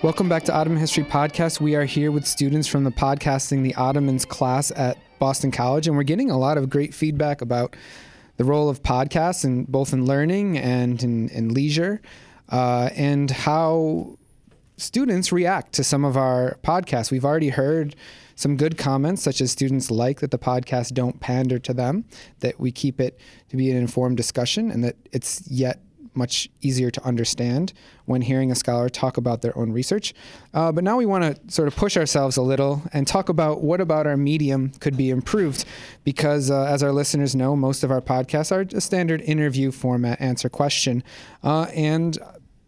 [0.06, 1.60] Welcome back to Ottoman History Podcast.
[1.60, 5.98] We are here with students from the Podcasting the Ottomans class at Boston College, and
[5.98, 7.76] we're getting a lot of great feedback about
[8.38, 12.04] the role of podcasts and both in learning and in, in leisure,
[12.50, 14.16] uh, and how
[14.78, 17.10] students react to some of our podcasts.
[17.10, 17.96] We've already heard
[18.36, 22.06] some good comments, such as students like that the podcasts don't pander to them,
[22.42, 25.80] that we keep it to be an informed discussion, and that it's yet
[26.16, 27.74] much easier to understand
[28.06, 30.14] when hearing a scholar talk about their own research.
[30.54, 33.62] Uh, but now we want to sort of push ourselves a little and talk about
[33.62, 35.66] what about our medium could be improved.
[36.04, 40.20] Because uh, as our listeners know, most of our podcasts are a standard interview format,
[40.22, 41.04] answer question.
[41.44, 42.18] Uh, and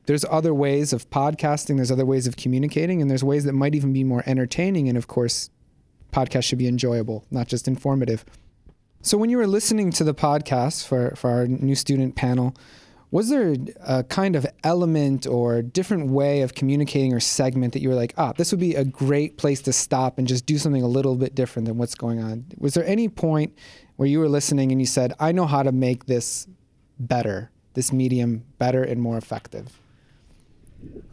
[0.08, 3.76] there's other ways of podcasting, there's other ways of communicating, and there's ways that might
[3.76, 4.88] even be more entertaining.
[4.88, 5.50] And of course,
[6.12, 8.24] podcasts should be enjoyable, not just informative.
[9.02, 12.56] So when you were listening to the podcast for, for our new student panel,
[13.10, 17.90] was there a kind of element or different way of communicating or segment that you
[17.90, 20.84] were like, ah, this would be a great place to stop and just do something
[20.84, 22.46] a little bit different than what's going on?
[22.58, 23.58] Was there any point
[23.96, 26.48] where you were listening and you said, I know how to make this
[27.00, 29.80] better, this medium better and more effective?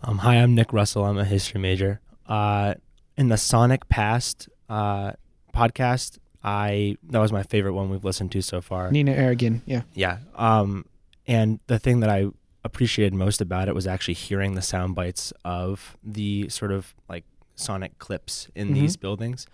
[0.02, 1.04] Um, hi, I'm Nick Russell.
[1.04, 2.00] I'm a history major.
[2.26, 2.74] Uh,
[3.16, 5.12] in the Sonic Past uh,
[5.54, 8.90] podcast, I that was my favorite one we've listened to so far.
[8.90, 9.82] Nina Ergin, yeah.
[9.94, 10.18] Yeah.
[10.34, 10.84] Um,
[11.26, 12.26] and the thing that I
[12.64, 17.24] appreciated most about it was actually hearing the sound bites of the sort of like
[17.54, 18.74] sonic clips in Mhm.
[18.74, 19.46] these buildings.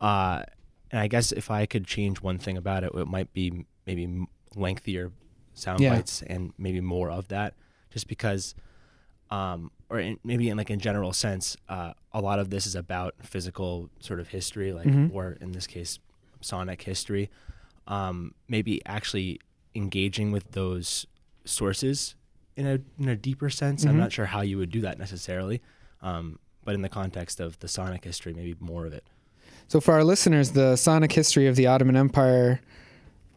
[0.00, 0.42] Uh,
[0.90, 4.26] and I guess if I could change one thing about it, it might be maybe
[4.54, 5.10] lengthier
[5.54, 5.90] sound Yeah.
[5.96, 7.54] bites and maybe more of that,
[7.90, 8.54] just because,
[9.30, 12.74] um, or in, maybe in like in general sense, uh, a lot of this is
[12.74, 15.10] about physical sort of history, like Mhm.
[15.12, 15.98] or in this case,
[16.42, 17.30] sonic history.
[17.86, 19.40] Um, maybe actually
[19.74, 21.06] engaging with those
[21.44, 22.14] sources
[22.56, 23.84] in a in a deeper sense.
[23.84, 23.98] I'm Mhm.
[23.98, 25.60] not sure how you would do that necessarily,
[26.02, 29.04] um, but in the context of the sonic history, maybe more of it.
[29.68, 32.60] So, for our listeners, the sonic history of the Ottoman Empire,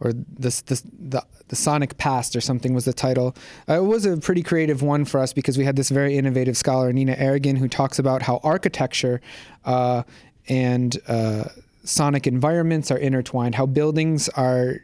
[0.00, 3.34] or this, this, the the Sonic Past, or something, was the title.
[3.68, 6.56] Uh, it was a pretty creative one for us because we had this very innovative
[6.56, 9.20] scholar, Nina Ergin, who talks about how architecture
[9.64, 10.02] uh,
[10.48, 11.44] and uh,
[11.84, 14.80] sonic environments are intertwined, how buildings are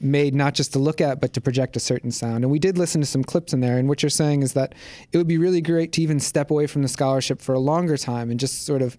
[0.00, 2.44] made not just to look at but to project a certain sound.
[2.44, 3.78] And we did listen to some clips in there.
[3.78, 4.74] And what you're saying is that
[5.12, 7.96] it would be really great to even step away from the scholarship for a longer
[7.96, 8.96] time and just sort of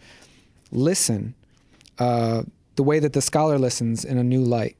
[0.72, 1.36] listen
[1.98, 2.44] uh,
[2.76, 4.78] the way that the scholar listens in a new light.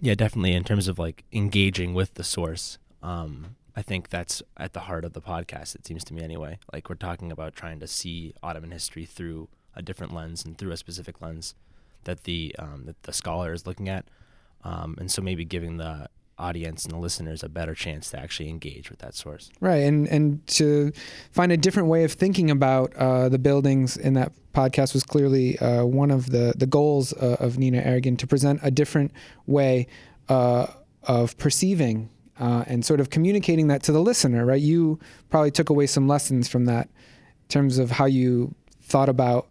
[0.00, 0.54] Yeah, definitely.
[0.54, 5.04] In terms of like engaging with the source, um, I think that's at the heart
[5.04, 5.74] of the podcast.
[5.74, 6.58] It seems to me, anyway.
[6.72, 10.72] Like we're talking about trying to see Ottoman history through a different lens and through
[10.72, 11.54] a specific lens
[12.04, 14.06] that the um, that the scholar is looking at,
[14.64, 16.08] um, and so maybe giving the
[16.40, 19.50] audience and the listeners a better chance to actually engage with that source.
[19.60, 20.92] Right, and and to
[21.30, 25.58] find a different way of thinking about uh, the buildings in that podcast was clearly
[25.58, 29.12] uh, one of the the goals uh, of Nina Ergin to present a different
[29.46, 29.86] way
[30.28, 30.66] uh,
[31.04, 32.08] of perceiving
[32.40, 34.46] uh, and sort of communicating that to the listener.
[34.46, 39.08] Right, you probably took away some lessons from that in terms of how you thought
[39.08, 39.46] about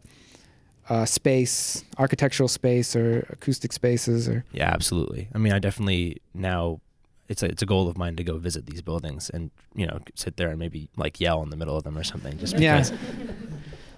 [0.89, 5.27] uh, space, architectural space, or acoustic spaces, or Yeah, absolutely.
[5.33, 6.81] I mean, I definitely now
[7.27, 9.99] it's a it's a goal of mine to go visit these buildings and you know
[10.15, 12.37] sit there and maybe like yell in the middle of them or something.
[12.39, 12.77] Just Yeah.
[12.81, 12.93] because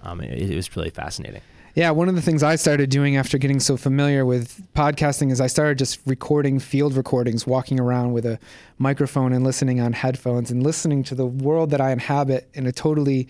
[0.02, 1.40] um, it, it was really fascinating.
[1.74, 5.40] Yeah, one of the things I started doing after getting so familiar with podcasting is
[5.40, 8.38] I started just recording field recordings, walking around with a
[8.76, 12.72] microphone and listening on headphones and listening to the world that I inhabit in a
[12.72, 13.26] totally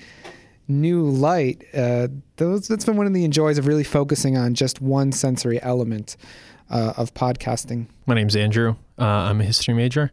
[0.68, 1.64] new light.
[1.74, 5.62] Uh, those, that's been one of the enjoys of really focusing on just one sensory
[5.62, 6.16] element
[6.70, 7.86] uh, of podcasting.
[8.06, 8.76] My name's Andrew.
[8.98, 10.12] Uh, I'm a history major.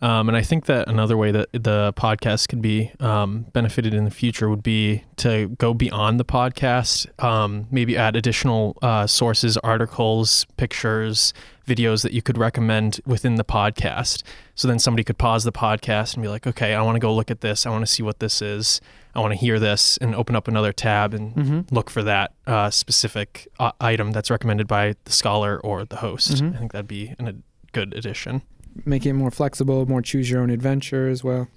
[0.00, 4.04] Um, and I think that another way that the podcast could be um, benefited in
[4.04, 9.56] the future would be to go beyond the podcast, um, maybe add additional uh, sources,
[9.58, 11.34] articles, pictures,
[11.66, 14.22] videos that you could recommend within the podcast.
[14.54, 17.12] So then somebody could pause the podcast and be like, okay, I want to go
[17.12, 17.66] look at this.
[17.66, 18.80] I want to see what this is.
[19.14, 21.72] I want to hear this and open up another tab and Mhm.
[21.72, 26.42] look for that uh, specific uh, item that's recommended by the scholar or the host.
[26.42, 26.54] Mhm.
[26.54, 27.34] I think that'd be an, a
[27.72, 28.42] good addition.
[28.84, 31.48] Make it more flexible, more choose your own adventure as well.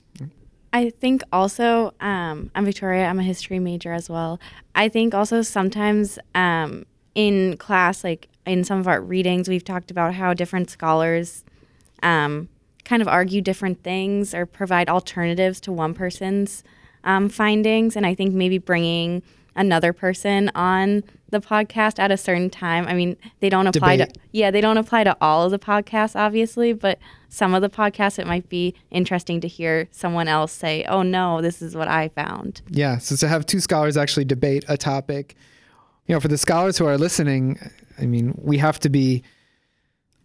[0.73, 4.39] I think also, um, I'm Victoria, I'm a history major as well.
[4.73, 9.91] I think also sometimes um, in class, like in some of our readings, we've talked
[9.91, 11.43] about how different scholars
[12.03, 12.47] um,
[12.85, 16.63] kind of argue different things or provide alternatives to one person's
[17.03, 17.95] um, findings.
[17.95, 19.23] And I think maybe bringing
[19.55, 22.87] another person on the podcast at a certain time.
[22.87, 24.13] I mean, they don't apply Debate.
[24.13, 27.69] to yeah, they don't apply to all of the podcasts, obviously, but some of the
[27.69, 31.87] podcasts, it might be interesting to hear someone else say, "Oh no, this is what
[31.87, 35.35] I found." Yeah, so to have two scholars actually debate a topic,
[36.07, 37.59] you know, for the scholars who are listening,
[37.99, 39.23] I mean, we have to be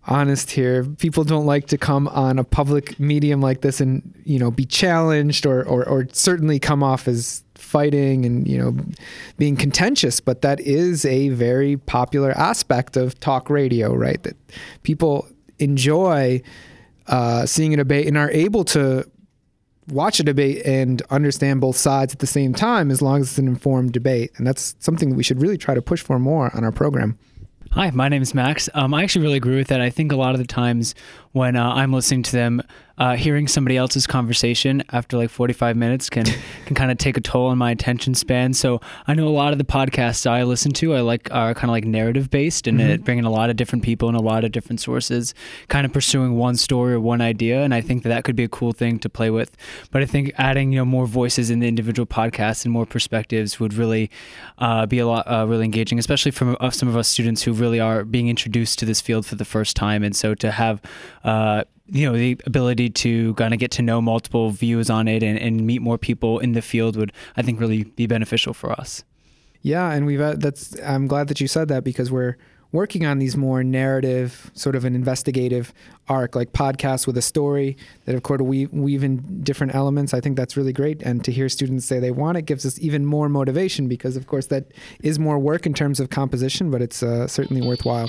[0.06, 0.84] honest here.
[0.84, 4.64] People don't like to come on a public medium like this and, you know, be
[4.64, 8.76] challenged or or, or certainly come off as fighting and, you know,
[9.38, 14.22] being contentious, but that is a very popular aspect of talk radio, right?
[14.22, 14.36] That
[14.82, 15.28] people
[15.58, 16.42] enjoy
[17.06, 19.08] uh, seeing a debate and are able to
[19.88, 23.38] watch a debate and understand both sides at the same time as long as it's
[23.38, 24.32] an informed debate.
[24.36, 27.18] And that's something that we should really try to push for more on our program.
[27.76, 28.70] Hi, my name is Max.
[28.72, 29.82] Um, I actually really agree with that.
[29.82, 30.94] I think a lot of the times
[31.32, 32.62] when uh, I'm listening to them,
[32.98, 36.24] uh, hearing somebody else's conversation after like 45 minutes can
[36.66, 38.54] can kind of take a toll on my attention span.
[38.54, 41.64] So I know a lot of the podcasts I listen to, I like are kind
[41.64, 42.88] of like narrative based and Mhm.
[42.88, 45.34] it bringing a lot of different people and a lot of different sources,
[45.68, 47.62] kind of pursuing one story or one idea.
[47.62, 49.56] And I think that that could be a cool thing to play with.
[49.90, 53.60] But I think adding you know more voices in the individual podcasts and more perspectives
[53.60, 54.10] would really
[54.58, 57.52] uh, be a lot uh, really engaging, especially from uh, some of us students who
[57.52, 60.02] really are being introduced to this field for the first time.
[60.02, 60.80] And so to have
[61.24, 65.22] uh, you know the ability to kind of get to know multiple views on it
[65.22, 68.72] and, and meet more people in the field would I think really be beneficial for
[68.72, 69.04] us.
[69.62, 72.36] Yeah, and we've had, that's I'm glad that you said that because we're
[72.72, 75.72] working on these more narrative, sort of an investigative
[76.08, 80.12] arc, like podcasts with a story that of course we weave in different elements.
[80.12, 82.78] I think that's really great, and to hear students say they want it gives us
[82.80, 84.72] even more motivation because of course that
[85.02, 88.08] is more work in terms of composition, but it's uh, certainly worthwhile.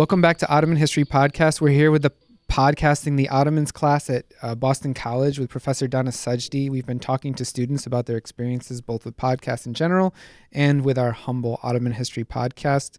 [0.00, 1.60] Welcome back to Ottoman History Podcast.
[1.60, 2.12] We're here with the
[2.48, 6.70] podcasting the Ottomans class at uh, Boston College with Professor Dana Sajdi.
[6.70, 10.14] We've been talking to students about their experiences both with podcasts in general
[10.52, 12.96] and with our humble Ottoman History podcast.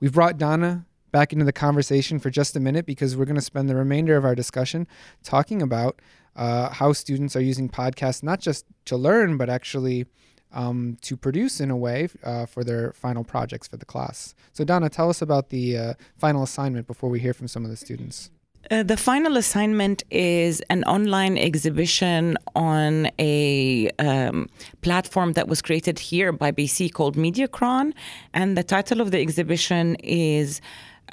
[0.00, 3.40] We've brought Dana back into the conversation for just a minute because we're going to
[3.40, 4.88] spend the remainder of our discussion
[5.22, 6.02] talking about
[6.34, 10.04] uh, how students are using podcasts not just to learn, but actually
[10.52, 14.34] um, to produce in a way uh, for their final projects for the class.
[14.52, 17.70] So, Dana, tell us about the uh, final assignment before we hear from some of
[17.70, 18.30] the students.
[18.70, 24.48] Uh, the final assignment is an online exhibition on a um,
[24.82, 27.92] platform that was created here by BC called Mediakron.
[28.34, 30.60] And the title of the exhibition is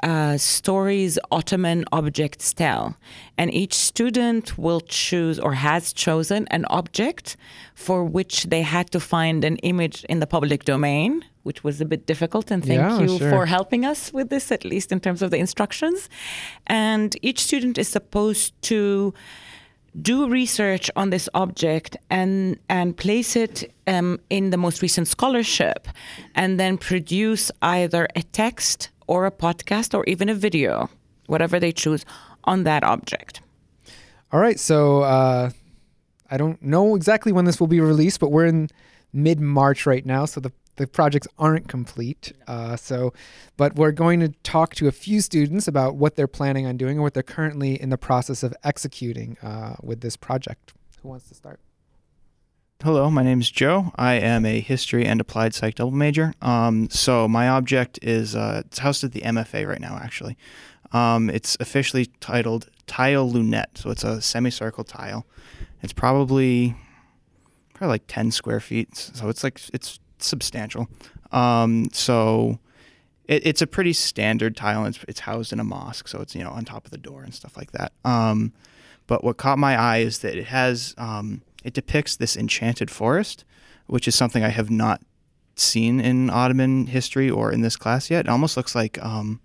[0.03, 2.97] uh, Stories Ottoman Objects Tell.
[3.37, 7.37] And each student will choose or has chosen an object
[7.75, 11.85] for which they had to find an image in the public domain, which was a
[11.85, 12.51] bit difficult.
[12.51, 13.29] And thank Yeah, you sure.
[13.29, 16.09] for helping us with this, at least in terms of the instructions.
[16.65, 19.13] And each student is supposed to
[19.99, 25.87] do research on this object and and place it um, in the most recent scholarship,
[26.35, 30.89] and then produce either a text or a podcast or even a video,
[31.25, 32.05] whatever they choose,
[32.43, 33.41] on that object.
[34.31, 35.49] All right, so uh,
[36.29, 38.69] I don't know exactly when this will be released, but we're in
[39.13, 42.33] mid March right now, so the the projects aren't complete.
[42.47, 43.11] Uh, so,
[43.57, 46.97] but we're going to talk to a few students about what they're planning on doing
[46.97, 50.73] and what they're currently in the process of executing uh, with this project.
[51.01, 51.59] Who wants to start?
[52.83, 53.91] Hello, my name is Joe.
[53.95, 56.35] I am a history and applied psych double major.
[56.43, 59.99] Um, so my object is uh, it's housed at the MFA right now.
[59.99, 60.37] Actually,
[60.91, 63.79] um, it's officially titled Tile Lunette.
[63.79, 65.25] So it's a semicircle tile.
[65.81, 66.75] It's probably
[67.73, 68.95] probably like ten square feet.
[68.95, 70.87] So it's like it's substantial.
[71.31, 72.59] Um, so
[73.25, 74.85] it, it's a pretty standard tile.
[74.85, 77.23] It's, it's housed in a mosque, so it's you know on top of the door
[77.23, 77.91] and stuff like that.
[78.05, 78.53] Um,
[79.07, 83.43] but what caught my eye is that it has um, it depicts this enchanted forest,
[83.87, 85.01] which is something I have not
[85.55, 88.25] seen in Ottoman history or in this class yet.
[88.25, 89.39] It almost looks like um,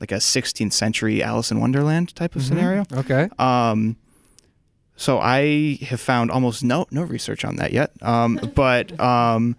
[0.00, 2.48] like a 16th century Alice in Wonderland type of Mhm.
[2.48, 2.84] scenario.
[2.92, 3.28] Okay.
[3.38, 3.96] Um,
[4.96, 7.90] so I have found almost no no research on that yet.
[8.00, 9.56] Um, but um,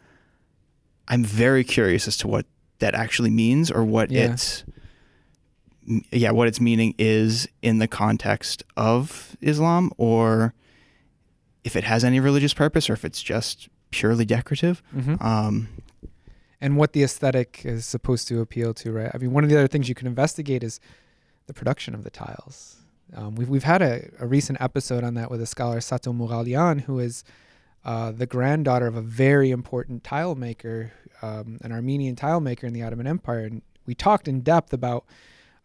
[1.07, 2.45] I'm very curious as to what
[2.79, 4.31] that actually means or what Yeah.
[4.33, 4.63] it's
[6.11, 10.53] yeah what its meaning is in the context of Islam or
[11.65, 14.81] if it has any religious purpose or if it's just purely decorative.
[14.95, 15.21] Mhm.
[15.21, 15.67] Um,
[16.61, 19.11] and what the aesthetic is supposed to appeal to, right?
[19.13, 20.79] I mean, one of the other things you can investigate is
[21.47, 22.77] the production of the tiles.
[23.13, 26.81] Um, we've we've had a, a recent episode on that with a scholar Sato Moughalian,
[26.81, 27.23] who is
[27.83, 30.91] uh, the granddaughter of a very important tile maker,
[31.21, 35.05] um, an Armenian tile maker in the Ottoman Empire, and we talked in depth about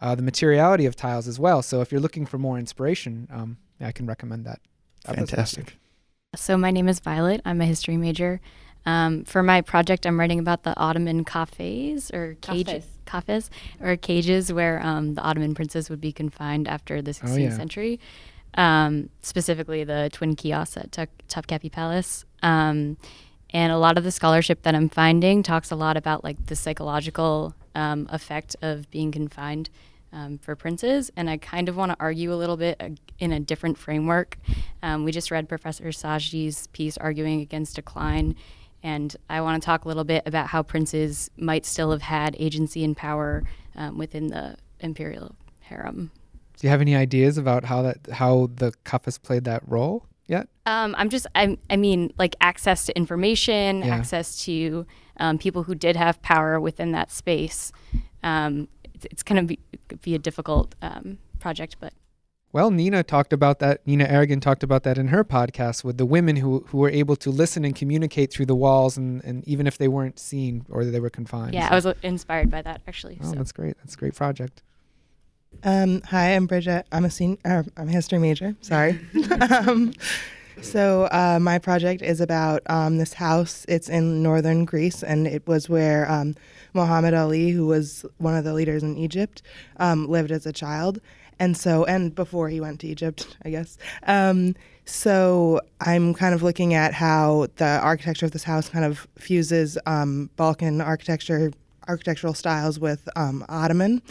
[0.00, 1.62] uh, the materiality of tiles as well.
[1.62, 4.60] So if you're looking for more inspiration, um, I can recommend that.
[5.04, 5.78] Fantastic.
[6.36, 7.40] So my name is Violet.
[7.44, 8.40] I'm a history major.
[8.86, 13.50] Um, for my project, I'm writing about the Ottoman kafes or cages, kafes
[13.80, 17.56] or cages where um, the Ottoman princes would be confined after the 16th yeah.
[17.56, 17.98] century.
[18.54, 22.24] Um, specifically, the twin kiosks at Tup- Topkapi Palace.
[22.44, 22.96] Um,
[23.52, 26.54] and a lot of the scholarship that I'm finding talks a lot about like the
[26.54, 29.68] psychological um, effect of being confined
[30.12, 31.10] um, for princes.
[31.16, 32.88] And I kind of want to argue a little bit uh,
[33.18, 34.36] in a different framework.
[34.82, 38.34] Um, we just read Professor Sajdi's piece arguing against decline.
[38.82, 42.34] and I want to talk a little bit about how princes might still have had
[42.38, 43.42] agency and power
[43.76, 46.10] um, within the imperial harem.
[46.58, 50.04] Do you have any ideas about how that how the cuff has played that role
[50.26, 50.48] yet?
[50.66, 53.94] Um, I'm just, I, I mean, like access to information, Yeah.
[53.96, 54.86] access to
[55.18, 57.72] um, people who did have power within that space.
[58.22, 58.68] Um,
[59.04, 59.58] it's, it's going to be,
[60.02, 61.92] be a difficult um, project, but
[62.52, 63.86] Well, Nina talked about that.
[63.86, 67.16] Nina Ergin talked about that in her podcast with the women who who were able
[67.16, 70.84] to listen and communicate through the walls, and, and even if they weren't seen or
[70.84, 71.54] they were confined.
[71.54, 73.18] yeah, So- I was uh, inspired by that actually.
[73.22, 73.36] Oh, so.
[73.36, 73.76] that's great.
[73.78, 74.62] That's a great project.
[75.64, 76.86] Um, hi, I'm Bridget.
[76.92, 77.38] I'm a senior.
[77.44, 78.54] Uh, I'm a history major.
[78.60, 78.98] Sorry.
[79.66, 79.92] um,
[80.62, 83.64] so uh, my project is about um, this house.
[83.68, 86.36] It's in northern Greece, and it was where um,
[86.74, 89.42] Muhammad Ali, who was one of the leaders in Egypt,
[89.78, 91.00] um, lived as a child.
[91.38, 93.78] And so, and before he went to Egypt, I guess.
[94.06, 94.54] Um,
[94.84, 99.78] so I'm kind of looking at how the architecture of this house kind of fuses
[99.86, 101.52] um, Balkan architecture,
[101.88, 104.02] architectural styles with um, Ottoman,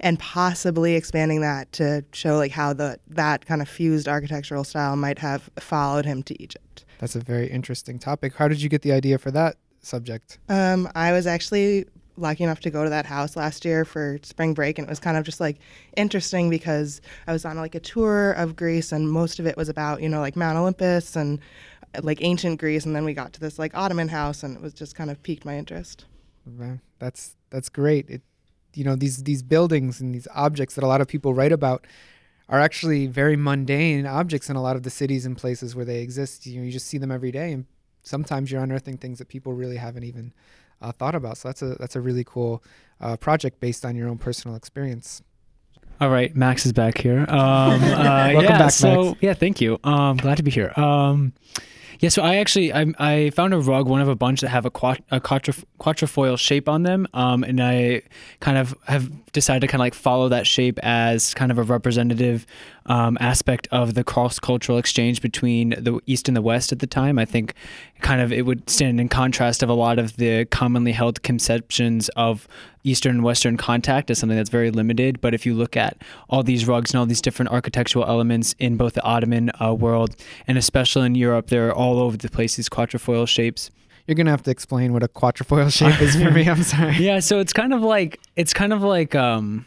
[0.00, 4.96] and possibly expanding that to show like how the that kind of fused architectural style
[4.96, 6.84] might have followed him to Egypt.
[6.98, 8.34] That's a very interesting topic.
[8.34, 10.38] How did you get the idea for that subject?
[10.48, 11.86] Um, I was actually
[12.18, 15.00] lucky enough to go to that house last year for spring break, and it was
[15.00, 15.58] kind of just like
[15.96, 19.68] interesting because I was on like a tour of Greece, and most of it was
[19.68, 21.40] about you know like Mount Olympus and
[22.02, 24.74] like ancient Greece, and then we got to this like Ottoman house, and it was
[24.74, 26.04] just kind of piqued my interest.
[26.98, 28.08] That's that's great.
[28.08, 28.22] It,
[28.74, 31.86] you know, these these buildings and these objects that a lot of people write about
[32.48, 36.00] are actually very mundane objects in a lot of the cities and places where they
[36.00, 36.46] exist.
[36.46, 37.66] You know, you just see them every day, and
[38.02, 40.32] sometimes you're unearthing things that people really haven't even
[40.80, 41.38] uh, thought about.
[41.38, 42.62] So that's a that's a really cool
[43.00, 45.22] uh, project based on your own personal experience.
[45.98, 47.20] All right, Max is back here.
[47.20, 49.18] Um, uh, Welcome yeah, back, so Max.
[49.22, 49.78] yeah, thank you.
[49.82, 50.72] Um, glad to be here.
[50.76, 51.32] Um,
[52.00, 54.66] yeah, so I actually I, I found a rug, one of a bunch that have
[54.66, 58.02] a, quat, a quatrefoil shape on them, um, and I
[58.40, 61.62] kind of have decided to kind of like follow that shape as kind of a
[61.62, 62.46] representative
[62.86, 66.86] um, aspect of the cross cultural exchange between the East and the West at the
[66.86, 67.18] time.
[67.18, 67.54] I think
[68.00, 72.08] kind of it would stand in contrast of a lot of the commonly held conceptions
[72.10, 72.46] of
[72.84, 75.20] Eastern and Western contact as something that's very limited.
[75.20, 75.96] But if you look at
[76.28, 80.14] all these rugs and all these different architectural elements in both the Ottoman uh, world
[80.46, 83.70] and especially in Europe, they're all over the place, these quatrefoil shapes.
[84.06, 86.48] You're gonna have to explain what a quatrefoil shape is for me.
[86.48, 86.96] I'm sorry.
[86.96, 89.66] Yeah, so it's kind of like it's kind of like um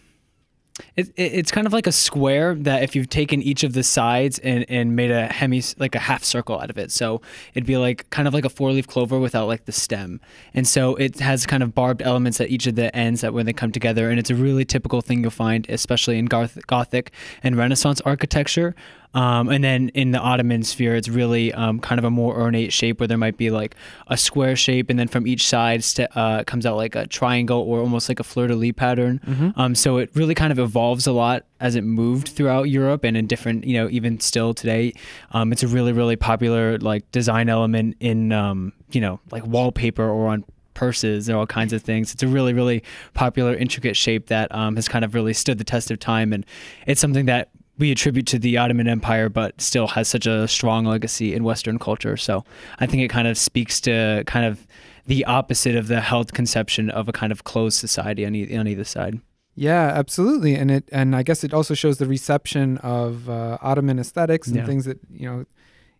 [0.96, 3.84] it, it, it's kind of like a square that if you've taken each of the
[3.84, 6.92] sides and, and made a hemi like a half circle out of it.
[6.92, 7.22] So
[7.54, 10.20] it'd be like kind of like a four leaf clover without like the stem.
[10.54, 13.46] And so it has kind of barbed elements at each of the ends that when
[13.46, 14.10] they come together.
[14.10, 17.12] And it's a really typical thing you'll find especially in Garth- gothic
[17.44, 18.76] and renaissance architecture
[19.14, 22.72] um, and then in the Ottoman sphere, it's really um, kind of a more ornate
[22.72, 23.76] shape where there might be like
[24.08, 27.60] a square shape, and then from each side st- uh, comes out like a triangle
[27.62, 29.20] or almost like a fleur de lis pattern.
[29.26, 29.54] Mhm.
[29.58, 33.18] Um, so it really kind of evolves a lot as it moved throughout Europe and
[33.18, 34.94] in different, you know, even still today.
[35.32, 40.08] Um, it's a really, really popular like design element in, um, you know, like wallpaper
[40.08, 40.46] or on
[40.76, 42.14] purses and all kinds of things.
[42.14, 42.84] It's a really, really
[43.14, 46.32] popular, intricate shape that um, has kind of really stood the test of time.
[46.32, 46.46] And
[46.88, 47.50] it's something that
[47.80, 51.80] we attribute to the Ottoman Empire, but still has such a strong legacy in Western
[51.80, 52.18] culture.
[52.18, 52.44] So
[52.80, 54.68] I think it kind of speaks to kind of
[55.08, 58.68] the opposite of the held conception of a kind of closed society on, e- on
[58.68, 59.20] either side.
[59.56, 64.00] Yeah, absolutely, and it and I guess it also shows the reception of uh, Ottoman
[64.00, 64.66] aesthetics and Yeah.
[64.66, 65.46] things that you know.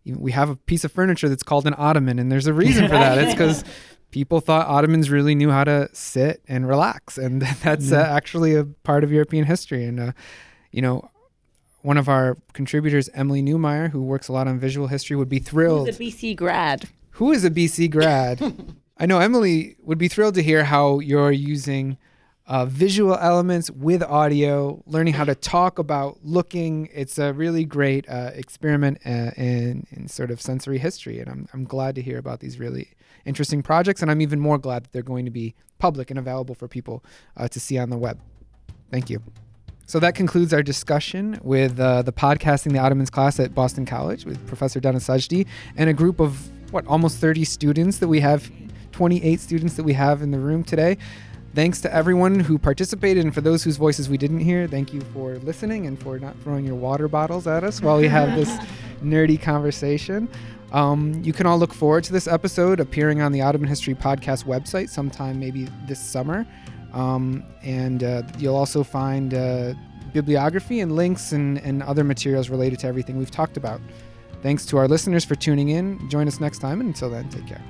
[0.06, 2.94] We have a piece of furniture that's called an ottoman, and there's a reason for
[2.94, 3.18] that.
[3.18, 3.64] It's because
[4.12, 8.64] people thought Ottomans really knew how to sit and relax, and that's uh, actually a
[8.64, 9.84] part of European history.
[9.84, 10.12] And uh,
[10.72, 11.09] you know,
[11.82, 15.40] one of our contributors, Emily Neumeier, who works a lot on visual history, would be
[15.40, 15.88] thrilled.
[15.88, 16.90] Who's a BC grad?
[17.12, 18.42] Who is a BC grad?
[18.98, 21.98] I know Emily would be thrilled to hear how you're using
[22.48, 26.90] uh, visual elements with audio, learning how to talk about looking.
[26.92, 31.20] It's a really great uh, experiment uh, in, in sort of sensory history.
[31.20, 32.90] And I'm, I'm glad to hear about these really
[33.24, 34.02] interesting projects.
[34.02, 37.04] And I'm even more glad that they're going to be public and available for people
[37.38, 38.20] uh, to see on the web.
[38.92, 39.22] Thank you.
[39.90, 44.24] So that concludes our discussion with uh, the podcasting the Ottomans class at Boston College
[44.24, 48.52] with Professor Dana Sajdi and a group of what almost 30 students that we have,
[48.92, 51.00] 28 students that we have in the room today.
[51.56, 55.02] Thanks to everyone who participated, and for those whose voices we didn't hear, thank you
[55.12, 58.50] for listening and for not throwing your water bottles at us while we have this
[59.04, 60.30] nerdy conversation.
[60.72, 64.46] Um, you can all look forward to this episode appearing on the Ottoman History Podcast
[64.46, 66.46] website sometime maybe this summer.
[66.94, 69.74] Um, and uh, you'll also find uh,
[70.14, 73.80] bibliography and links and, and other materials related to everything we've talked about.
[74.42, 76.10] Thanks to our listeners for tuning in.
[76.10, 77.62] Join us next time, and until then, take care.